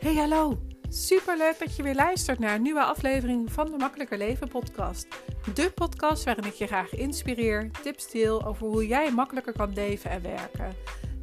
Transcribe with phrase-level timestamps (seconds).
[0.00, 4.48] Hey hallo, superleuk dat je weer luistert naar een nieuwe aflevering van de Makkelijker Leven
[4.48, 5.06] podcast.
[5.54, 10.10] De podcast waarin ik je graag inspireer, tips deel over hoe jij makkelijker kan leven
[10.10, 10.74] en werken.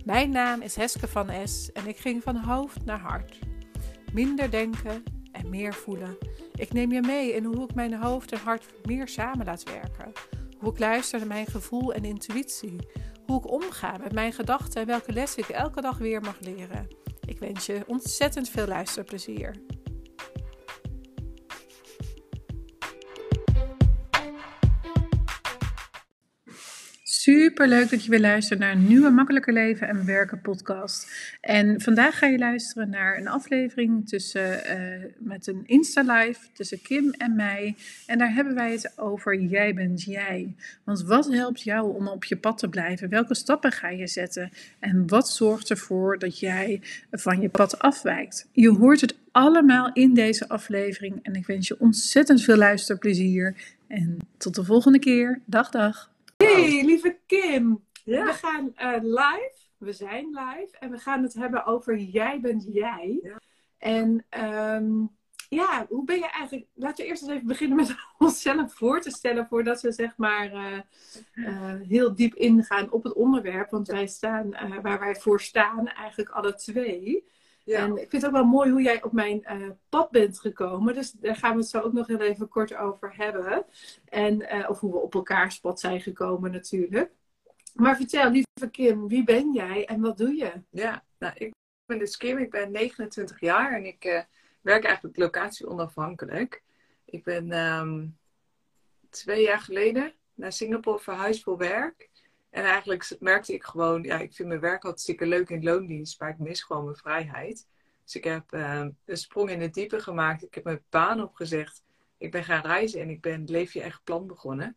[0.06, 3.40] Mijn naam is Heske van S en ik ging van hoofd naar hart.
[4.14, 6.18] Minder denken en meer voelen.
[6.54, 10.12] Ik neem je mee in hoe ik mijn hoofd en hart meer samen laat werken.
[10.60, 12.76] Hoe ik luister naar mijn gevoel en intuïtie.
[13.26, 17.07] Hoe ik omga met mijn gedachten en welke lessen ik elke dag weer mag leren.
[17.40, 19.56] Ik wens je ontzettend veel luisterplezier.
[27.28, 31.12] Super leuk dat je weer luistert naar een nieuwe Makkelijker Leven en Werken podcast.
[31.42, 37.12] En vandaag ga je luisteren naar een aflevering tussen, uh, met een Insta-live tussen Kim
[37.12, 37.76] en mij.
[38.06, 40.56] En daar hebben wij het over Jij bent jij.
[40.84, 43.10] Want wat helpt jou om op je pad te blijven?
[43.10, 44.52] Welke stappen ga je zetten?
[44.80, 46.82] En wat zorgt ervoor dat jij
[47.12, 48.48] van je pad afwijkt?
[48.52, 51.20] Je hoort het allemaal in deze aflevering.
[51.22, 53.56] En ik wens je ontzettend veel luisterplezier.
[53.88, 55.42] En tot de volgende keer.
[55.46, 56.16] Dag, dag.
[56.38, 57.86] Hey, lieve Kim.
[58.04, 59.56] We gaan uh, live.
[59.78, 60.78] We zijn live.
[60.80, 63.20] En we gaan het hebben over Jij bent jij.
[63.24, 63.40] Ja.
[63.78, 65.16] En um,
[65.50, 66.68] ja, hoe ben je eigenlijk...
[66.74, 69.48] Laten we eerst eens even beginnen met onszelf voor te stellen...
[69.48, 70.80] voordat we zeg maar uh,
[71.34, 73.70] uh, heel diep ingaan op het onderwerp.
[73.70, 74.50] Want wij staan
[74.82, 77.26] waar wij voor staan eigenlijk alle twee...
[77.68, 77.80] Ja.
[77.80, 80.94] En ik vind het ook wel mooi hoe jij op mijn uh, pad bent gekomen.
[80.94, 83.66] Dus daar gaan we het zo ook nog heel even kort over hebben.
[84.06, 87.12] En, uh, of hoe we op elkaars pad zijn gekomen natuurlijk.
[87.74, 90.52] Maar vertel, lieve Kim, wie ben jij en wat doe je?
[90.70, 91.54] Ja, nou, ik
[91.86, 94.22] ben dus Kim, ik ben 29 jaar en ik uh,
[94.62, 96.64] werk eigenlijk locatie onafhankelijk.
[97.06, 98.18] Ik ben um,
[99.10, 102.10] twee jaar geleden naar Singapore verhuisd voor werk.
[102.58, 106.30] En eigenlijk merkte ik gewoon, ja, ik vind mijn werk hartstikke leuk in loondienst, maar
[106.30, 107.68] ik mis gewoon mijn vrijheid.
[108.04, 110.44] Dus ik heb uh, een sprong in het diepe gemaakt.
[110.44, 111.84] Ik heb mijn baan opgezegd.
[112.18, 114.76] Ik ben gaan reizen en ik ben Leef je echt plan begonnen.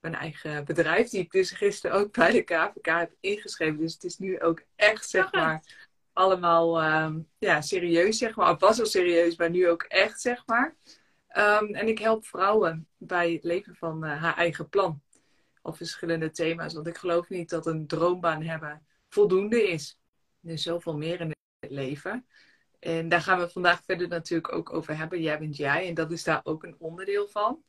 [0.00, 3.78] Mijn eigen bedrijf, die ik dus gisteren ook bij de KVK heb ingeschreven.
[3.78, 5.62] Dus het is nu ook echt, zeg maar,
[6.12, 8.50] allemaal um, ja, serieus, zeg maar.
[8.50, 10.74] Of was al serieus, maar nu ook echt, zeg maar.
[11.36, 15.02] Um, en ik help vrouwen bij het leven van uh, haar eigen plan
[15.62, 16.74] of verschillende thema's.
[16.74, 19.98] Want ik geloof niet dat een droombaan hebben voldoende is.
[20.42, 22.26] Er is zoveel meer in het leven.
[22.78, 25.22] En daar gaan we vandaag verder natuurlijk ook over hebben.
[25.22, 27.62] Jij bent jij en dat is daar ook een onderdeel van.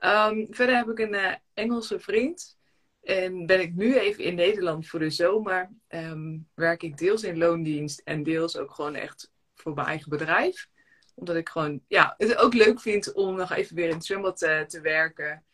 [0.00, 2.58] Um, verder heb ik een uh, Engelse vriend.
[3.02, 5.70] En ben ik nu even in Nederland voor de zomer.
[5.88, 10.68] Um, werk ik deels in loondienst en deels ook gewoon echt voor mijn eigen bedrijf.
[11.14, 14.42] Omdat ik gewoon ja, het ook leuk vind om nog even weer in het zwembad
[14.42, 15.44] uh, te werken.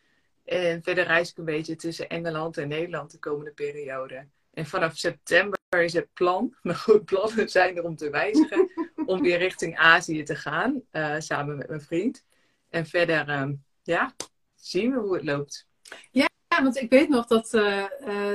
[0.51, 4.27] En verder reis ik een beetje tussen Engeland en Nederland de komende periode.
[4.53, 8.71] En vanaf september is het plan, maar goed, plannen zijn er om te wijzigen,
[9.07, 12.25] om weer richting Azië te gaan, uh, samen met mijn vriend.
[12.69, 13.49] En verder, uh,
[13.83, 14.15] ja,
[14.55, 15.69] zien we hoe het loopt.
[16.11, 16.29] Ja,
[16.63, 17.85] want ik weet nog dat, uh,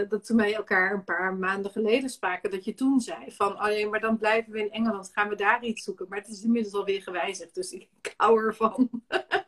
[0.09, 3.89] dat toen wij elkaar een paar maanden geleden spraken, dat je toen zei van, oh
[3.89, 6.05] maar dan blijven we in Engeland, gaan we daar iets zoeken.
[6.09, 7.87] Maar het is inmiddels alweer gewijzigd, dus ik
[8.17, 8.89] hou ervan.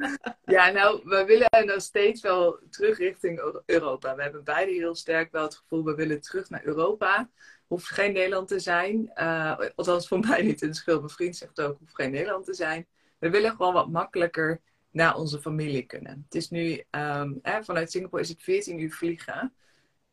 [0.44, 4.14] Ja, nou, we willen nog steeds wel terug richting Europa.
[4.14, 7.30] We hebben beide heel sterk wel het gevoel, we willen terug naar Europa.
[7.66, 9.10] Hoeft geen Nederland te zijn.
[9.14, 10.62] Uh, althans, voor mij niet.
[10.62, 12.86] En schil, mijn vriend zegt ook, hoeft geen Nederland te zijn.
[13.18, 16.22] We willen gewoon wat makkelijker naar onze familie kunnen.
[16.24, 19.54] Het is nu, um, hè, vanuit Singapore is het 14 uur vliegen.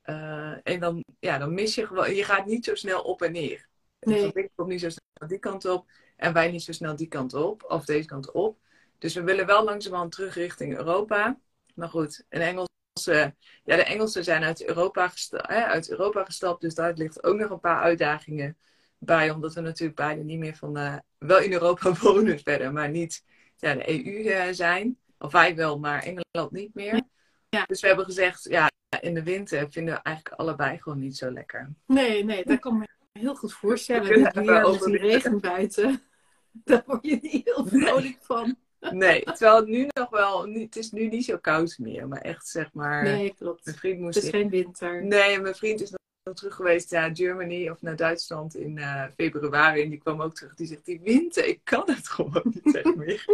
[0.05, 3.31] Uh, en dan, ja, dan mis je gewoon, je gaat niet zo snel op en
[3.31, 3.67] neer.
[3.99, 4.31] Nee.
[4.31, 5.91] De komt niet zo snel die kant op.
[6.15, 8.57] En wij niet zo snel die kant op, of deze kant op.
[8.97, 11.40] Dus we willen wel langzamerhand terug richting Europa.
[11.74, 12.68] Maar goed, een
[13.06, 16.62] ja, de Engelsen zijn uit Europa, gestapt, hè, uit Europa gestapt.
[16.62, 18.58] Dus daar ligt ook nog een paar uitdagingen
[18.97, 19.30] bij.
[19.30, 23.24] Omdat we natuurlijk beide niet meer van, uh, wel in Europa wonen verder, maar niet
[23.56, 24.97] ja, de EU uh, eh, zijn.
[25.18, 27.02] Of wij wel, maar Engeland niet meer.
[27.50, 27.64] Ja.
[27.66, 28.72] Dus we hebben gezegd, ja,
[29.02, 31.74] in de winter vinden we eigenlijk allebei gewoon niet zo lekker.
[31.85, 34.23] Nee, nee, dat kan me heel goed voorstellen.
[34.23, 36.02] Het weer met die regen buiten.
[36.52, 38.58] Daar word je niet heel vrolijk van.
[38.79, 42.47] Nee, terwijl het nu nog wel, het is nu niet zo koud meer, maar echt
[42.47, 43.03] zeg maar.
[43.03, 43.66] Nee, klopt.
[43.66, 45.03] Mijn vriend moest het is geen winter.
[45.03, 49.82] Nee, mijn vriend is nog terug geweest naar Germany of naar Duitsland in uh, februari
[49.82, 50.56] en die kwam ook terug.
[50.56, 53.26] Die zegt, die winter, ik kan het gewoon niet zeg meer.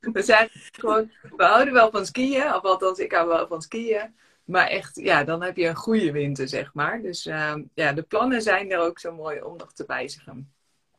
[0.00, 4.14] we zijn gewoon, we houden wel van skiën, of althans ik hou wel van skiën.
[4.44, 7.02] Maar echt, ja, dan heb je een goede winter, zeg maar.
[7.02, 10.54] Dus uh, ja, de plannen zijn er ook zo mooi om nog te wijzigen.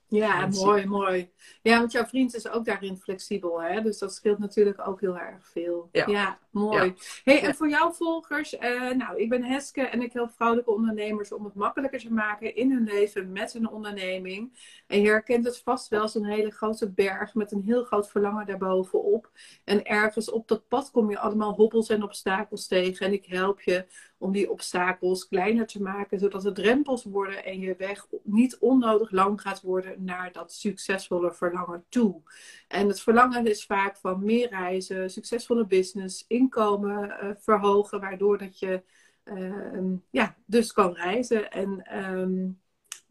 [0.09, 1.29] Ja, mooi, mooi.
[1.61, 3.81] Ja, want jouw vriend is ook daarin flexibel, hè?
[3.81, 5.89] Dus dat scheelt natuurlijk ook heel erg veel.
[5.91, 6.93] Ja, mooi.
[7.23, 11.31] Hey, en voor jouw volgers, uh, nou, ik ben Heske en ik help vrouwelijke ondernemers
[11.31, 14.51] om het makkelijker te maken in hun leven met hun onderneming.
[14.87, 18.45] En je herkent het vast wel, zo'n hele grote berg met een heel groot verlangen
[18.45, 19.31] daarbovenop.
[19.63, 23.05] En ergens op dat pad kom je allemaal hobbels en obstakels tegen.
[23.05, 23.85] En ik help je
[24.17, 29.11] om die obstakels kleiner te maken, zodat het drempels worden en je weg niet onnodig
[29.11, 32.21] lang gaat worden naar dat succesvolle verlangen toe.
[32.67, 38.59] En het verlangen is vaak van meer reizen, succesvolle business, inkomen uh, verhogen, waardoor dat
[38.59, 38.83] je
[39.23, 41.51] uh, ja, dus kan reizen.
[41.51, 42.59] En um,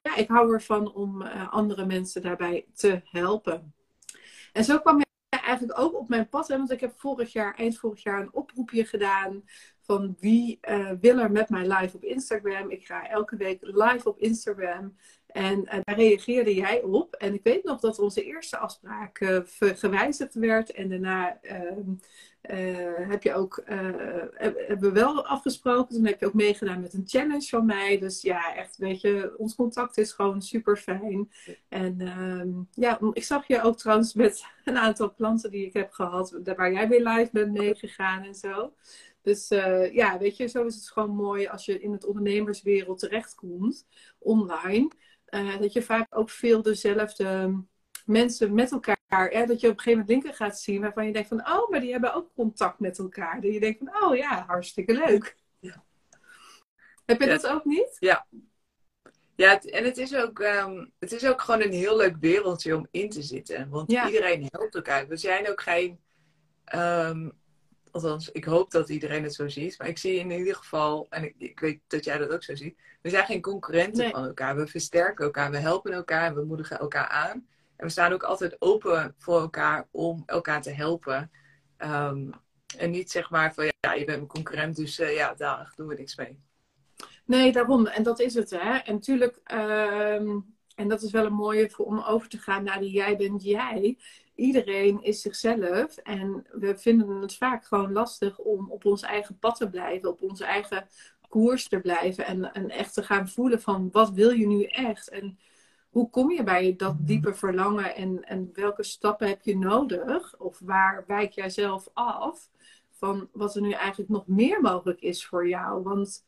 [0.02, 3.74] ja, ik hou ervan om uh, andere mensen daarbij te helpen.
[4.52, 7.54] En zo kwam je eigenlijk ook op mijn pad, hè, want ik heb vorig jaar,
[7.54, 9.42] eind vorig jaar, een oproepje gedaan
[9.86, 12.70] van wie uh, wil er met mij live op Instagram.
[12.70, 14.96] Ik ga elke week live op Instagram.
[15.26, 17.14] En uh, daar reageerde jij op.
[17.14, 20.72] En ik weet nog dat onze eerste afspraak uh, gewijzigd werd.
[20.72, 21.90] En daarna ehm,
[23.08, 25.94] heb je ook, hebben we wel afgesproken.
[25.94, 27.98] Toen heb je ook meegedaan met een challenge van mij.
[27.98, 31.30] Dus ja, echt, weet je, ons contact is gewoon super fijn.
[31.68, 35.92] En ehm, ja, ik zag je ook trouwens met een aantal klanten die ik heb
[35.92, 36.38] gehad.
[36.56, 38.72] Waar jij weer live bent meegegaan en zo.
[39.26, 42.98] Dus uh, ja, weet je, zo is het gewoon mooi als je in het ondernemerswereld
[42.98, 43.86] terechtkomt,
[44.18, 44.90] online.
[45.30, 47.54] Uh, dat je vaak ook veel dezelfde
[48.04, 51.12] mensen met elkaar, hè, dat je op een gegeven moment linken gaat zien waarvan je
[51.12, 53.40] denkt van, oh, maar die hebben ook contact met elkaar.
[53.40, 55.36] Dat je denkt van, oh ja, hartstikke leuk.
[55.58, 55.84] Ja.
[57.04, 57.96] Heb je dat ook niet?
[57.98, 58.26] Ja.
[59.36, 62.86] Ja, en het is, ook, um, het is ook gewoon een heel leuk wereldje om
[62.90, 63.68] in te zitten.
[63.68, 65.08] Want iedereen helpt elkaar.
[65.08, 66.00] We zijn ook geen
[66.74, 67.32] um,
[67.96, 69.78] Althans, ik hoop dat iedereen het zo ziet.
[69.78, 72.54] Maar ik zie in ieder geval, en ik, ik weet dat jij dat ook zo
[72.54, 72.78] ziet.
[73.02, 74.56] We zijn geen concurrenten van elkaar.
[74.56, 77.46] We versterken elkaar, we helpen elkaar, we moedigen elkaar aan.
[77.76, 81.30] En we staan ook altijd open voor elkaar om elkaar te helpen.
[81.78, 82.30] Um,
[82.78, 85.86] en niet zeg maar van ja, je bent mijn concurrent, dus uh, ja, daar doen
[85.86, 86.40] we niks mee.
[87.24, 87.86] Nee, daarom.
[87.86, 88.76] En dat is het, hè.
[88.76, 92.80] En natuurlijk, um, en dat is wel een mooie voor, om over te gaan naar
[92.80, 93.96] die jij bent jij
[94.34, 95.96] iedereen is zichzelf.
[95.96, 100.22] En we vinden het vaak gewoon lastig om op ons eigen pad te blijven, op
[100.22, 100.88] onze eigen
[101.28, 102.26] koers te blijven.
[102.26, 105.08] En, echt te gaan voelen van wat wil je nu echt?
[105.08, 105.38] En
[105.90, 110.38] hoe kom je bij dat diepe verlangen en, en welke stappen heb je nodig?
[110.38, 112.50] Of waar wijk jij zelf af
[112.90, 115.82] van wat er nu eigenlijk nog meer mogelijk is voor jou?
[115.82, 116.24] Want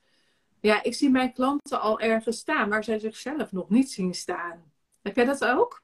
[0.61, 4.73] ja, ik zie mijn klanten al ergens staan waar zij zichzelf nog niet zien staan.
[5.03, 5.83] Heb jij dat ook?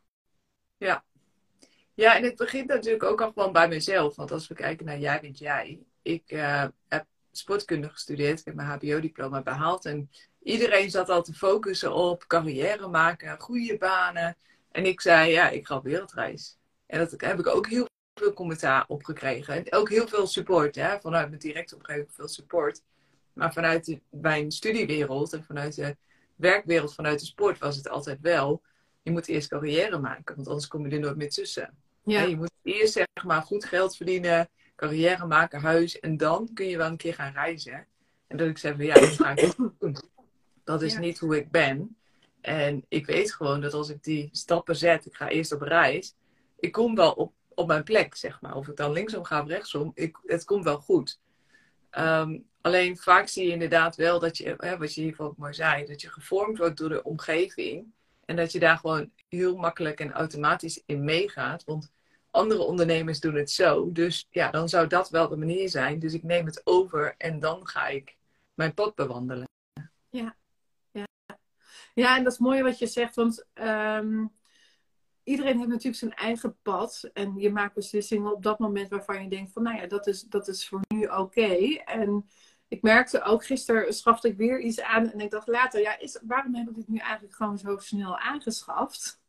[0.76, 1.04] Ja,
[1.94, 4.16] ja, en het begint natuurlijk ook al gewoon bij mezelf.
[4.16, 5.82] Want als we kijken naar jij bent jij.
[6.02, 8.38] Ik uh, heb sportkunde gestudeerd.
[8.38, 9.84] Ik heb mijn HBO-diploma behaald.
[9.84, 10.10] En
[10.42, 14.36] iedereen zat al te focussen op carrière maken, goede banen.
[14.70, 16.58] En ik zei, ja, ik ga op wereldreis.
[16.86, 19.54] En dat heb ik ook heel veel commentaar op gekregen.
[19.54, 20.74] En ook heel veel support.
[20.74, 21.00] Hè?
[21.00, 22.82] Vanuit mijn directe omgeving veel support.
[23.34, 25.96] Maar vanuit de, mijn studiewereld en vanuit de
[26.36, 28.62] werkwereld, vanuit de sport, was het altijd wel.
[29.02, 31.74] Je moet eerst carrière maken, want anders kom je er nooit meer tussen.
[32.04, 32.22] Ja.
[32.22, 36.00] je moet eerst zeg maar goed geld verdienen, carrière maken, huis.
[36.00, 37.86] En dan kun je wel een keer gaan reizen.
[38.26, 39.96] En dat ik zeg van ja, dat ga ik doen.
[40.64, 41.96] Dat is niet hoe ik ben.
[42.40, 46.14] En ik weet gewoon dat als ik die stappen zet, ik ga eerst op reis.
[46.58, 48.54] Ik kom wel op, op mijn plek, zeg maar.
[48.54, 51.20] Of ik dan linksom ga of rechtsom, ik, het komt wel goed.
[51.94, 55.54] Ehm, alleen vaak zie je inderdaad wel dat je, hè, wat je hiervoor ook mooi
[55.54, 57.92] zei, dat je gevormd wordt door de omgeving.
[58.24, 61.64] En dat je daar gewoon heel makkelijk en automatisch in meegaat.
[61.64, 61.92] Want
[62.30, 63.92] andere ondernemers doen het zo.
[63.92, 65.98] Dus ja, dan zou dat wel de manier zijn.
[65.98, 68.16] Dus ik neem het over en dan ga ik
[68.54, 69.48] mijn pad bewandelen.
[70.10, 70.36] Ja,
[70.90, 71.06] ja.
[71.94, 73.14] ja en dat is mooi wat je zegt.
[73.14, 74.32] Want um,
[75.24, 77.10] iedereen heeft natuurlijk zijn eigen pad.
[77.12, 80.22] En je maakt beslissingen op dat moment waarvan je denkt van nou ja, dat is,
[80.22, 81.78] dat is voor nu oké.
[81.84, 82.28] En
[82.68, 86.20] ik merkte ook, gisteren schafte ik weer iets aan en ik dacht later, ja, is,
[86.26, 89.22] waarom heb ik dit nu eigenlijk gewoon zo snel aangeschaft?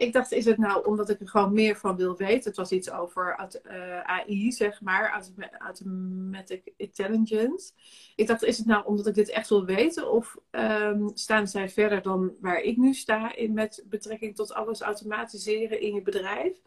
[0.00, 2.48] Ik dacht, is het nou omdat ik er gewoon meer van wil weten?
[2.48, 5.28] Het was iets over uh, eh, AI, zeg maar,
[5.58, 7.72] Automatic Intelligence.
[8.16, 10.12] Ik dacht, is het nou omdat ik dit echt wil weten?
[10.12, 14.80] Of um, staan zij verder dan waar ik nu sta in, met betrekking tot alles
[14.80, 16.60] automatiseren in je bedrijf?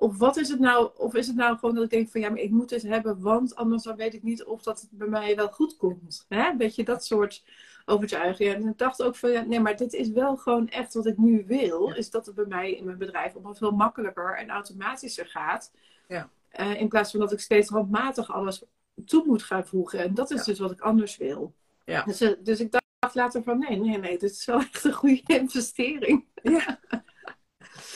[0.00, 0.90] Of wat is het nou?
[0.96, 3.20] Of is het nou gewoon dat ik denk van ja, maar ik moet het hebben,
[3.20, 6.26] want anders dan weet ik niet of dat het bij mij wel goed komt.
[6.28, 6.56] Hè?
[6.56, 7.44] Weet je, dat soort
[7.84, 8.54] overtuigingen.
[8.54, 11.16] En ik dacht ook van ja, nee, maar dit is wel gewoon echt wat ik
[11.16, 11.92] nu wil.
[11.92, 15.72] Is dat het bij mij in mijn bedrijf allemaal veel makkelijker en automatischer gaat.
[16.08, 16.28] Ja.
[16.60, 18.62] Uh, in plaats van dat ik steeds handmatig alles
[19.06, 19.98] toe moet gaan voegen.
[19.98, 21.54] En dat is dus wat ik anders wil.
[21.84, 22.02] Ja.
[22.02, 24.92] Dus, eh, dus ik dacht later van nee, nee, nee, dit is wel echt een
[24.92, 26.24] goede investering.
[26.42, 26.80] Ja.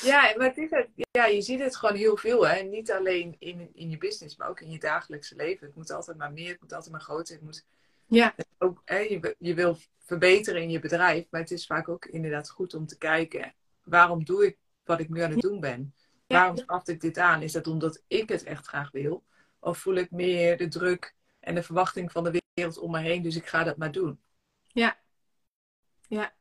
[0.02, 2.46] Ja, maar het is het, ja, je ziet het gewoon heel veel.
[2.46, 2.62] Hè?
[2.62, 5.66] Niet alleen in, in je business, maar ook in je dagelijkse leven.
[5.66, 7.34] Het moet altijd maar meer, het moet altijd maar groter.
[7.34, 7.66] Het moet,
[8.06, 12.04] Ja, ook, hè, je, je wil verbeteren in je bedrijf, maar het is vaak ook
[12.04, 13.54] inderdaad goed om te kijken.
[13.82, 15.94] Waarom doe ik wat ik nu aan het doen ben?
[16.26, 16.38] Ja.
[16.38, 17.42] Waarom schaft ik dit aan?
[17.42, 19.24] Is dat omdat ik het echt graag wil?
[19.58, 23.22] Of voel ik meer de druk en de verwachting van de wereld om me heen,
[23.22, 24.20] dus ik ga dat maar doen?
[24.66, 24.98] Ja.
[26.08, 26.34] Ja.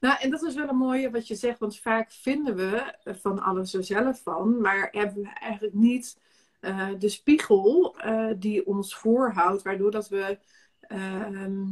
[0.00, 3.38] Nou, en dat is wel een mooie wat je zegt, want vaak vinden we van
[3.38, 6.18] alles er zelf van, maar hebben we eigenlijk niet
[6.60, 10.38] eh, de spiegel eh, die ons voorhoudt, waardoor dat we
[10.80, 11.64] ehm,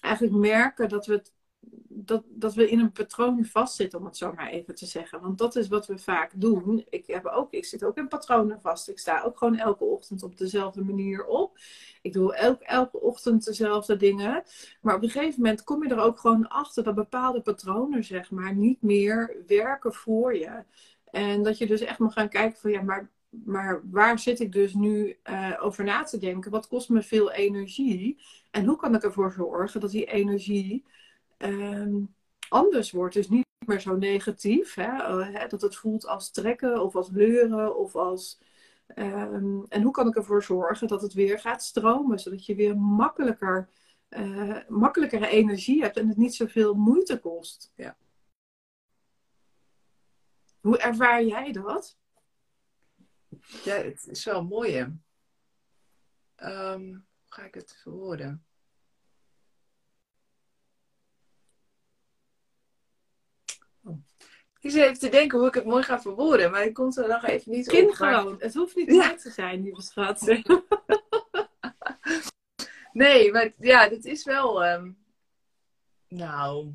[0.00, 1.32] eigenlijk merken dat we, het,
[2.06, 5.20] dat, dat we in een patroon vastzitten, om het zo maar even te zeggen.
[5.20, 6.86] Want dat is wat we vaak doen.
[6.90, 8.88] Ik, heb ook, ik zit ook in patronen vast.
[8.88, 11.58] Ik sta ook gewoon elke ochtend op dezelfde manier op.
[12.02, 14.42] Ik doe elk, elke ochtend dezelfde dingen.
[14.80, 18.30] Maar op een gegeven moment kom je er ook gewoon achter dat bepaalde patronen, zeg
[18.30, 20.64] maar, niet meer werken voor je.
[21.10, 23.10] En dat je dus echt moet gaan kijken van ja, maar,
[23.44, 26.50] maar waar zit ik dus nu eh, over na te denken?
[26.50, 28.22] Wat kost me veel energie?
[28.50, 30.84] En hoe kan ik ervoor zorgen dat die energie
[31.36, 32.04] ehm,
[32.48, 33.14] anders wordt?
[33.14, 34.74] Dus niet meer zo negatief.
[34.74, 34.82] Hè?
[35.02, 38.40] Eh, hè, dat het voelt als trekken of als leuren of als.
[38.86, 42.76] ehm, en hoe kan ik ervoor zorgen dat het weer gaat stromen, zodat je weer
[42.78, 43.68] makkelijker,
[44.08, 47.72] eh, makkelijkere energie hebt en het niet zoveel moeite kost?
[47.76, 47.96] Ja.
[50.60, 51.98] Hoe ervaar jij dat?
[53.64, 54.86] Ja, het is wel mooi, hè?
[56.34, 58.45] Ehm, hoe ga ik het verwoorden?
[64.66, 67.08] Ik zit even te denken hoe ik het mooi ga verwoorden, maar ik komt er
[67.08, 67.94] nog even niet Kind op.
[67.94, 68.36] gewoon.
[68.38, 69.14] Het hoeft niet Ja.
[69.14, 70.20] te zijn, lieve schat.
[72.92, 74.64] Nee, maar ja, dit is wel...
[74.64, 74.90] ehm,
[76.08, 76.72] Nou,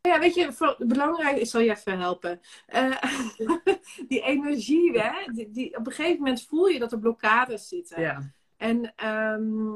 [0.00, 2.40] Ja, weet je, voor- belangrijk, ik zal je even helpen.
[2.66, 3.02] Eh,
[4.08, 8.00] die energie, hè, die, die, op een gegeven moment voel je dat er blokkades zitten.
[8.00, 8.34] ja.
[8.56, 9.74] En ehm,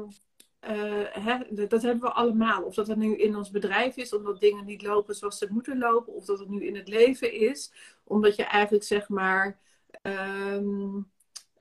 [0.61, 1.37] eh, hè,
[1.67, 2.63] dat hebben we allemaal.
[2.63, 5.77] Of dat het nu in ons bedrijf is, omdat dingen niet lopen zoals ze moeten
[5.77, 6.13] lopen.
[6.13, 9.59] Of dat het nu in het leven is, omdat je eigenlijk zeg maar.
[10.01, 11.01] ehm,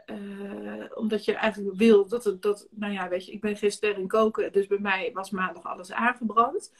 [0.06, 3.98] eh, omdat je eigenlijk wil dat het, dat, nou ja, weet je, ik ben ster
[3.98, 6.72] in koken, dus bij mij was maandag alles aangebrand.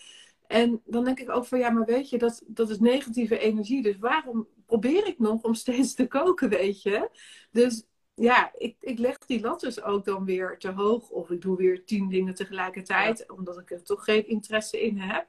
[0.47, 3.83] En dan denk ik ook van, ja, maar weet je, dat, dat is negatieve energie.
[3.83, 7.11] Dus waarom probeer ik nog om steeds te koken, weet je?
[7.51, 7.85] Dus
[8.21, 11.09] ja, ik, ik leg die lat dus ook dan weer te hoog.
[11.09, 15.27] Of ik doe weer tien dingen tegelijkertijd, omdat ik er toch geen interesse in heb.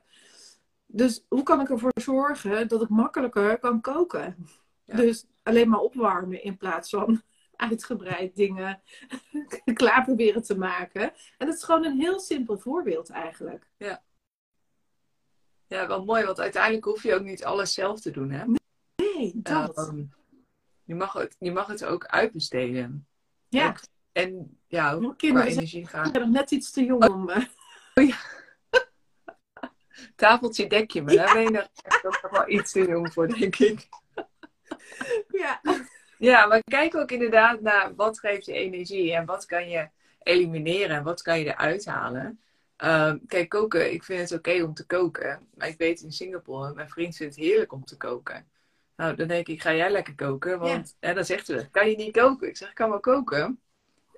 [0.86, 4.48] Dus hoe kan ik ervoor zorgen dat ik makkelijker kan koken?
[4.83, 4.95] Ja.
[4.95, 7.21] Dus alleen maar opwarmen in plaats van
[7.55, 8.81] uitgebreid dingen
[9.74, 11.01] klaar proberen te maken.
[11.38, 13.67] En dat is gewoon een heel simpel voorbeeld eigenlijk.
[15.67, 18.45] ja, wel mooi, want uiteindelijk hoef je ook niet alles zelf te doen, hè?
[18.95, 19.77] Nee, dat.
[19.77, 20.03] Ehm,
[20.91, 23.07] je, mag het, je mag het ook uitbesteden.
[23.48, 23.79] ja, ook-
[24.12, 26.05] En ja, ook mijn qua kinderen energie gaan.
[26.12, 27.29] zijn nog net iets te jong om...
[27.29, 27.45] eh,
[30.15, 33.88] Tafeltje dekje, maar daar ben je nog echt wel iets te jong voor, denk ik.
[35.27, 35.62] ja.
[36.17, 39.89] Ja, maar kijk ook inderdaad naar wat geeft je energie en wat kan je
[40.24, 42.41] elimineren en wat kan je eruit halen.
[42.75, 45.48] Ehm, kijk, koken, ik vind het oké om te koken.
[45.55, 48.48] Maar ik weet in Singapore, mijn vriend vindt het heerlijk om te koken.
[49.01, 50.60] Nou, dan denk ik, ga jij lekker koken?
[50.60, 52.48] Want en dan zegt ze, kan je niet koken?
[52.48, 53.62] Ik zeg, ik kan wel koken.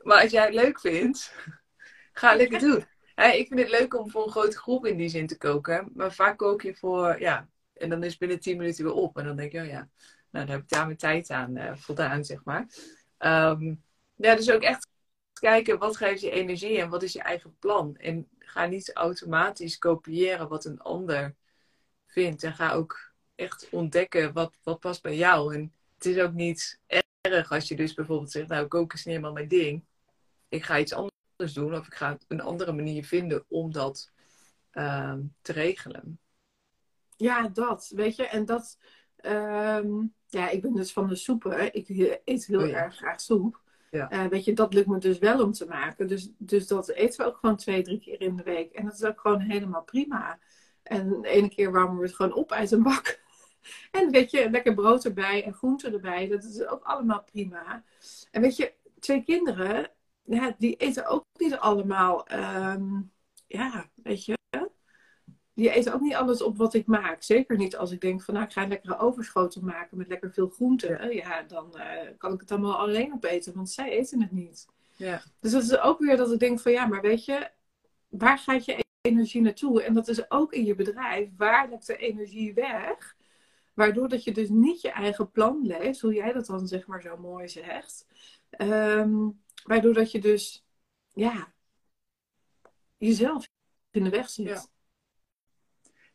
[0.01, 1.35] Maar als jij het leuk vindt,
[2.13, 2.85] ga lekker doen.
[3.15, 5.89] Ik vind het leuk om voor een grote groep in die zin te koken.
[5.93, 9.17] Maar vaak kook je voor, ja, en dan is binnen 10 minuten weer op.
[9.17, 9.89] En dan denk je, oh ja,
[10.29, 12.67] nou, dan heb ik daar mijn tijd aan eh, voldaan, zeg maar.
[13.17, 13.73] Ehm,
[14.15, 14.87] ja, dus ook echt
[15.33, 17.95] kijken wat geeft je energie en wat is je eigen plan.
[17.97, 21.35] En ga niet automatisch kopiëren wat een ander
[22.05, 22.43] vindt.
[22.43, 25.55] En ga ook echt ontdekken wat, wat past bij jou.
[25.55, 26.79] En het is ook niet
[27.21, 29.83] erg als je dus bijvoorbeeld zegt, nou, koken is niet helemaal mijn ding.
[30.47, 34.11] Ik ga iets anders doen of ik ga een andere manier vinden om dat
[34.71, 36.19] ehm, te regelen.
[37.15, 38.27] Ja, dat, weet je.
[38.27, 38.77] En dat,
[39.15, 39.89] ehm,
[40.27, 41.73] ja, ik ben dus van de soepen.
[41.73, 41.89] Ik
[42.25, 42.75] eet heel Oh ja.
[42.75, 43.61] erg graag soep.
[43.91, 44.09] Ja.
[44.09, 46.07] Eh, weet je, dat lukt me dus wel om te maken.
[46.07, 48.71] Dus, dus dat eten we ook gewoon twee, drie keer in de week.
[48.71, 50.39] En dat is ook gewoon helemaal prima.
[50.83, 53.22] En de ene keer warmen we het gewoon op uit een bak.
[53.91, 56.27] En weet je, lekker brood erbij en groenten erbij.
[56.27, 57.84] Dat is ook allemaal prima.
[58.32, 59.91] En weet je, twee kinderen,
[60.24, 63.01] ja, die eten ook niet allemaal, ehm,
[63.48, 64.38] ja, weet je.
[65.55, 67.24] Die eten ook niet alles op wat ik maak.
[67.24, 70.32] Zeker niet als ik denk van nou, ik ga een lekkere overschoten maken met lekker
[70.32, 71.15] veel groenten.
[71.15, 74.67] Ja, dan eh, kan ik het allemaal alleen opeten, want zij eten het niet.
[74.96, 75.22] Ja.
[75.39, 77.50] Dus dat is ook weer dat ik denk van ja, maar weet je,
[78.10, 79.84] waar gaat je energie naartoe?
[79.84, 81.29] En dat is ook in je bedrijf.
[81.38, 83.15] Waar lekt de energie weg?
[83.73, 87.01] Waardoor dat je dus niet je eigen plan leeft, hoe jij dat dan zeg maar
[87.01, 88.05] zo mooi zegt.
[88.49, 89.29] Ehm,
[89.63, 90.65] waardoor dat je dus,
[91.13, 91.53] ja,
[92.97, 93.49] jezelf
[93.91, 94.47] in de weg zit.
[94.47, 94.65] Ja.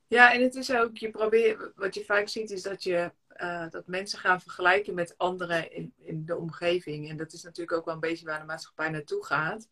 [0.07, 3.71] ja, en het is ook, je probeert, wat je vaak ziet is dat je uh,
[3.71, 7.09] dat mensen gaan vergelijken met anderen in, in de omgeving.
[7.09, 9.69] En dat is natuurlijk ook wel een beetje waar de maatschappij naartoe gaat.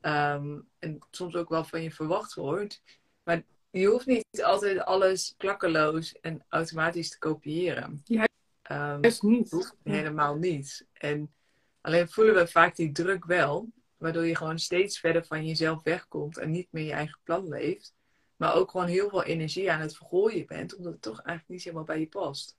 [0.00, 2.82] Um, en soms ook wel van je verwacht wordt.
[3.22, 8.02] Maar je hoeft niet altijd alles klakkeloos en automatisch te kopiëren.
[8.04, 8.28] Ja,
[8.70, 9.74] um, juist niet.
[9.82, 10.86] Helemaal niet.
[10.92, 11.34] En
[11.80, 13.68] alleen voelen we vaak die druk wel.
[13.96, 17.94] Waardoor je gewoon steeds verder van jezelf wegkomt en niet meer je eigen plan leeft.
[18.36, 21.62] Maar ook gewoon heel veel energie aan het vergooien bent, omdat het toch eigenlijk niet
[21.62, 22.56] helemaal bij je past.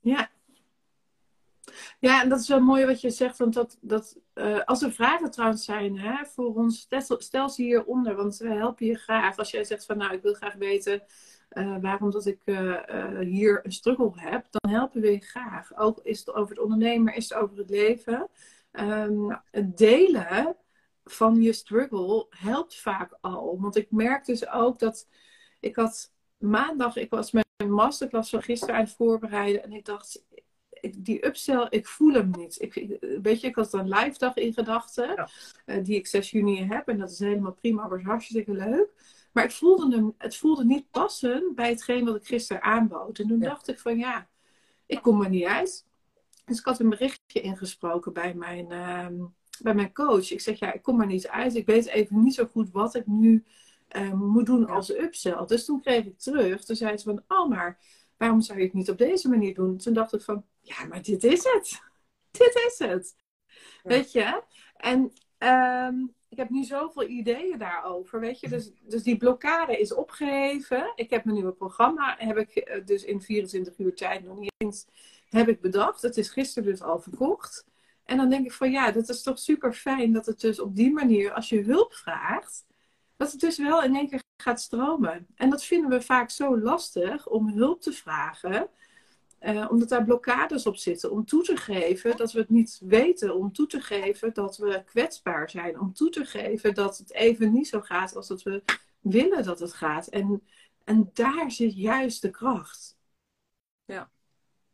[0.00, 0.30] Ja.
[1.98, 4.92] Ja, en dat is wel mooi wat je zegt, want dat, dat uh, als er
[4.92, 6.88] vragen trouwens zijn hè, voor ons,
[7.18, 9.36] stel, ze hieronder, want we helpen je graag.
[9.36, 11.02] Als jij zegt van nou, ik wil graag weten
[11.52, 15.76] uh, waarom dat ik uh, hier een struggle heb, dan helpen we je graag.
[15.76, 18.28] Ook is het over het ondernemer, is het over het leven.
[18.72, 20.56] Um, het delen
[21.04, 23.60] van je struggle helpt vaak al.
[23.60, 25.08] Want ik merk dus ook dat
[25.60, 30.24] ik had maandag, ik was mijn masterclass van gisteren aan het voorbereiden en ik dacht,
[30.90, 32.62] die upsell, ik voel hem niet.
[32.62, 35.28] Ik, weet je, ik had een live dag in gedachten,
[35.64, 36.88] eh, die ik 6 juni heb.
[36.88, 38.88] En dat is helemaal prima, was hartstikke leuk.
[39.32, 43.18] Maar ik voelde hem, het voelde niet passen bij hetgeen wat ik gisteren aanbood.
[43.18, 44.28] En toen dacht ik van ja,
[44.86, 45.86] ik kom er niet uit.
[46.44, 49.14] Dus ik had een berichtje ingesproken bij mijn, ehm,
[49.62, 50.30] bij mijn coach.
[50.30, 51.54] Ik zeg ja, ik kom er niet uit.
[51.54, 53.44] Ik weet even niet zo goed wat ik nu
[53.88, 55.46] ehm, moet doen als upsell.
[55.46, 56.64] Dus toen kreeg ik terug.
[56.64, 57.78] Toen zei ze van, oh maar
[58.22, 59.76] waarom zou je het niet op deze manier doen?
[59.76, 61.80] Toen dacht ik van, ja, maar dit is het.
[62.38, 63.14] Dit is het.
[63.82, 64.42] Weet je?
[64.76, 65.94] En ehm,
[66.28, 68.48] ik heb nu zoveel ideeën daarover, weet je.
[68.48, 70.92] Dus, dus die blokkade is opgeheven.
[70.94, 74.52] Ik heb mijn nieuwe programma, heb ik eh, dus in 24 uur tijd nog niet
[74.56, 74.86] eens
[75.28, 76.02] heb ik bedacht.
[76.02, 77.64] Het is gisteren dus al verkocht.
[78.04, 80.76] En dan denk ik van ja, dat is toch super fijn dat het dus op
[80.76, 82.66] die manier, als je hulp vraagt,
[83.22, 85.26] dat het dus wel in één keer gaat stromen.
[85.34, 88.68] En dat vinden we vaak zo lastig om hulp te vragen.
[89.40, 91.10] Uh, omdat daar blokkades op zitten.
[91.10, 93.34] Om toe te geven dat we het niet weten.
[93.34, 95.80] Om toe te geven dat we kwetsbaar zijn.
[95.80, 98.62] Om toe te geven dat het even niet zo gaat als dat we
[99.00, 100.06] willen dat het gaat.
[100.06, 100.42] En,
[100.84, 102.96] en daar zit juist de kracht.
[103.84, 104.10] Ja,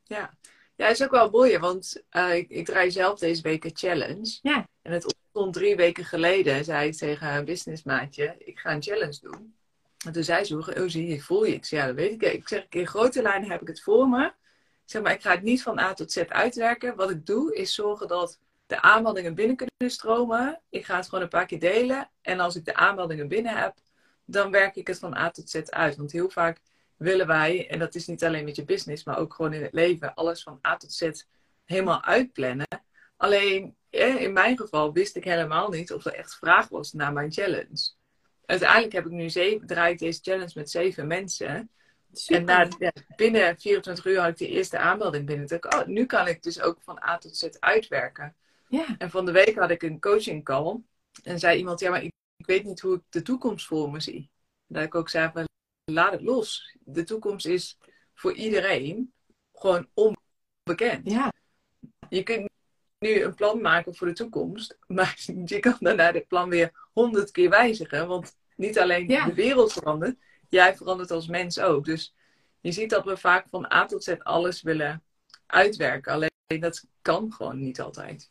[0.05, 0.37] ja.
[0.75, 4.39] Ja, is ook wel mooi, want uh, ik, ik, draai zelf deze week een challenge.
[4.43, 4.69] Ja.
[4.83, 9.19] En het ontstond drie weken geleden, zei ik tegen een businessmaatje, ik ga een challenge
[9.21, 9.55] doen.
[10.07, 11.59] En toen zei ze, oh zie je, voel je?
[11.61, 12.23] Zei, ja, dat weet ik.
[12.23, 14.27] Ik zeg, in grote lijnen heb ik het voor me.
[14.27, 16.97] Ik zeg maar, ik ga het niet van A tot Z uitwerken.
[16.97, 20.61] Wat ik doe, is zorgen dat de aanmeldingen binnen kunnen stromen.
[20.69, 22.11] Ik ga het gewoon een paar keer delen.
[22.23, 23.75] En als ik de aanmeldingen binnen heb,
[24.25, 25.97] dan werk ik het van A tot Z uit.
[25.97, 26.61] Want heel vaak
[26.97, 29.73] willen wij, en dat is niet alleen met je business, maar ook gewoon in het
[29.73, 31.11] leven, alles van A tot Z
[31.65, 32.78] helemaal uitplannen.
[33.19, 37.33] Alleen in mijn geval wist ik helemaal niet of er echt vraag was naar mijn
[37.33, 37.91] challenge.
[38.45, 41.71] Uiteindelijk heb ik nu zeven, draai ik deze challenge met zeven mensen.
[42.27, 42.69] En na,
[43.17, 45.47] binnen 24 uur had ik de eerste aanmelding binnen.
[45.47, 48.37] Toen ik, oh, nu kan ik dus ook van A tot Z uitwerken.
[48.69, 48.95] Ja.
[48.99, 50.81] En van de week had ik een coaching call.
[51.23, 54.01] En zei iemand, ja, maar ik, ik weet niet hoe ik de toekomst voor me
[54.01, 54.31] zie.
[54.67, 55.33] Dat ik ook zei,
[55.85, 56.77] laat het los.
[56.81, 57.79] De toekomst is
[58.15, 59.13] voor iedereen
[59.53, 61.11] gewoon onbekend.
[61.11, 61.33] Ja.
[62.09, 62.48] Je kunt
[62.99, 67.31] nu een plan maken voor de toekomst, maar je kan daarna dit plan weer honderd
[67.31, 68.09] keer wijzigen.
[68.09, 70.17] Want niet alleen de wereld verandert,
[70.49, 71.85] jij verandert als mens ook.
[71.85, 72.15] Dus
[72.61, 75.03] je ziet dat we vaak van A tot Z alles willen
[75.47, 76.13] uitwerken.
[76.13, 76.31] Alleen
[76.61, 78.31] dat kan gewoon niet altijd.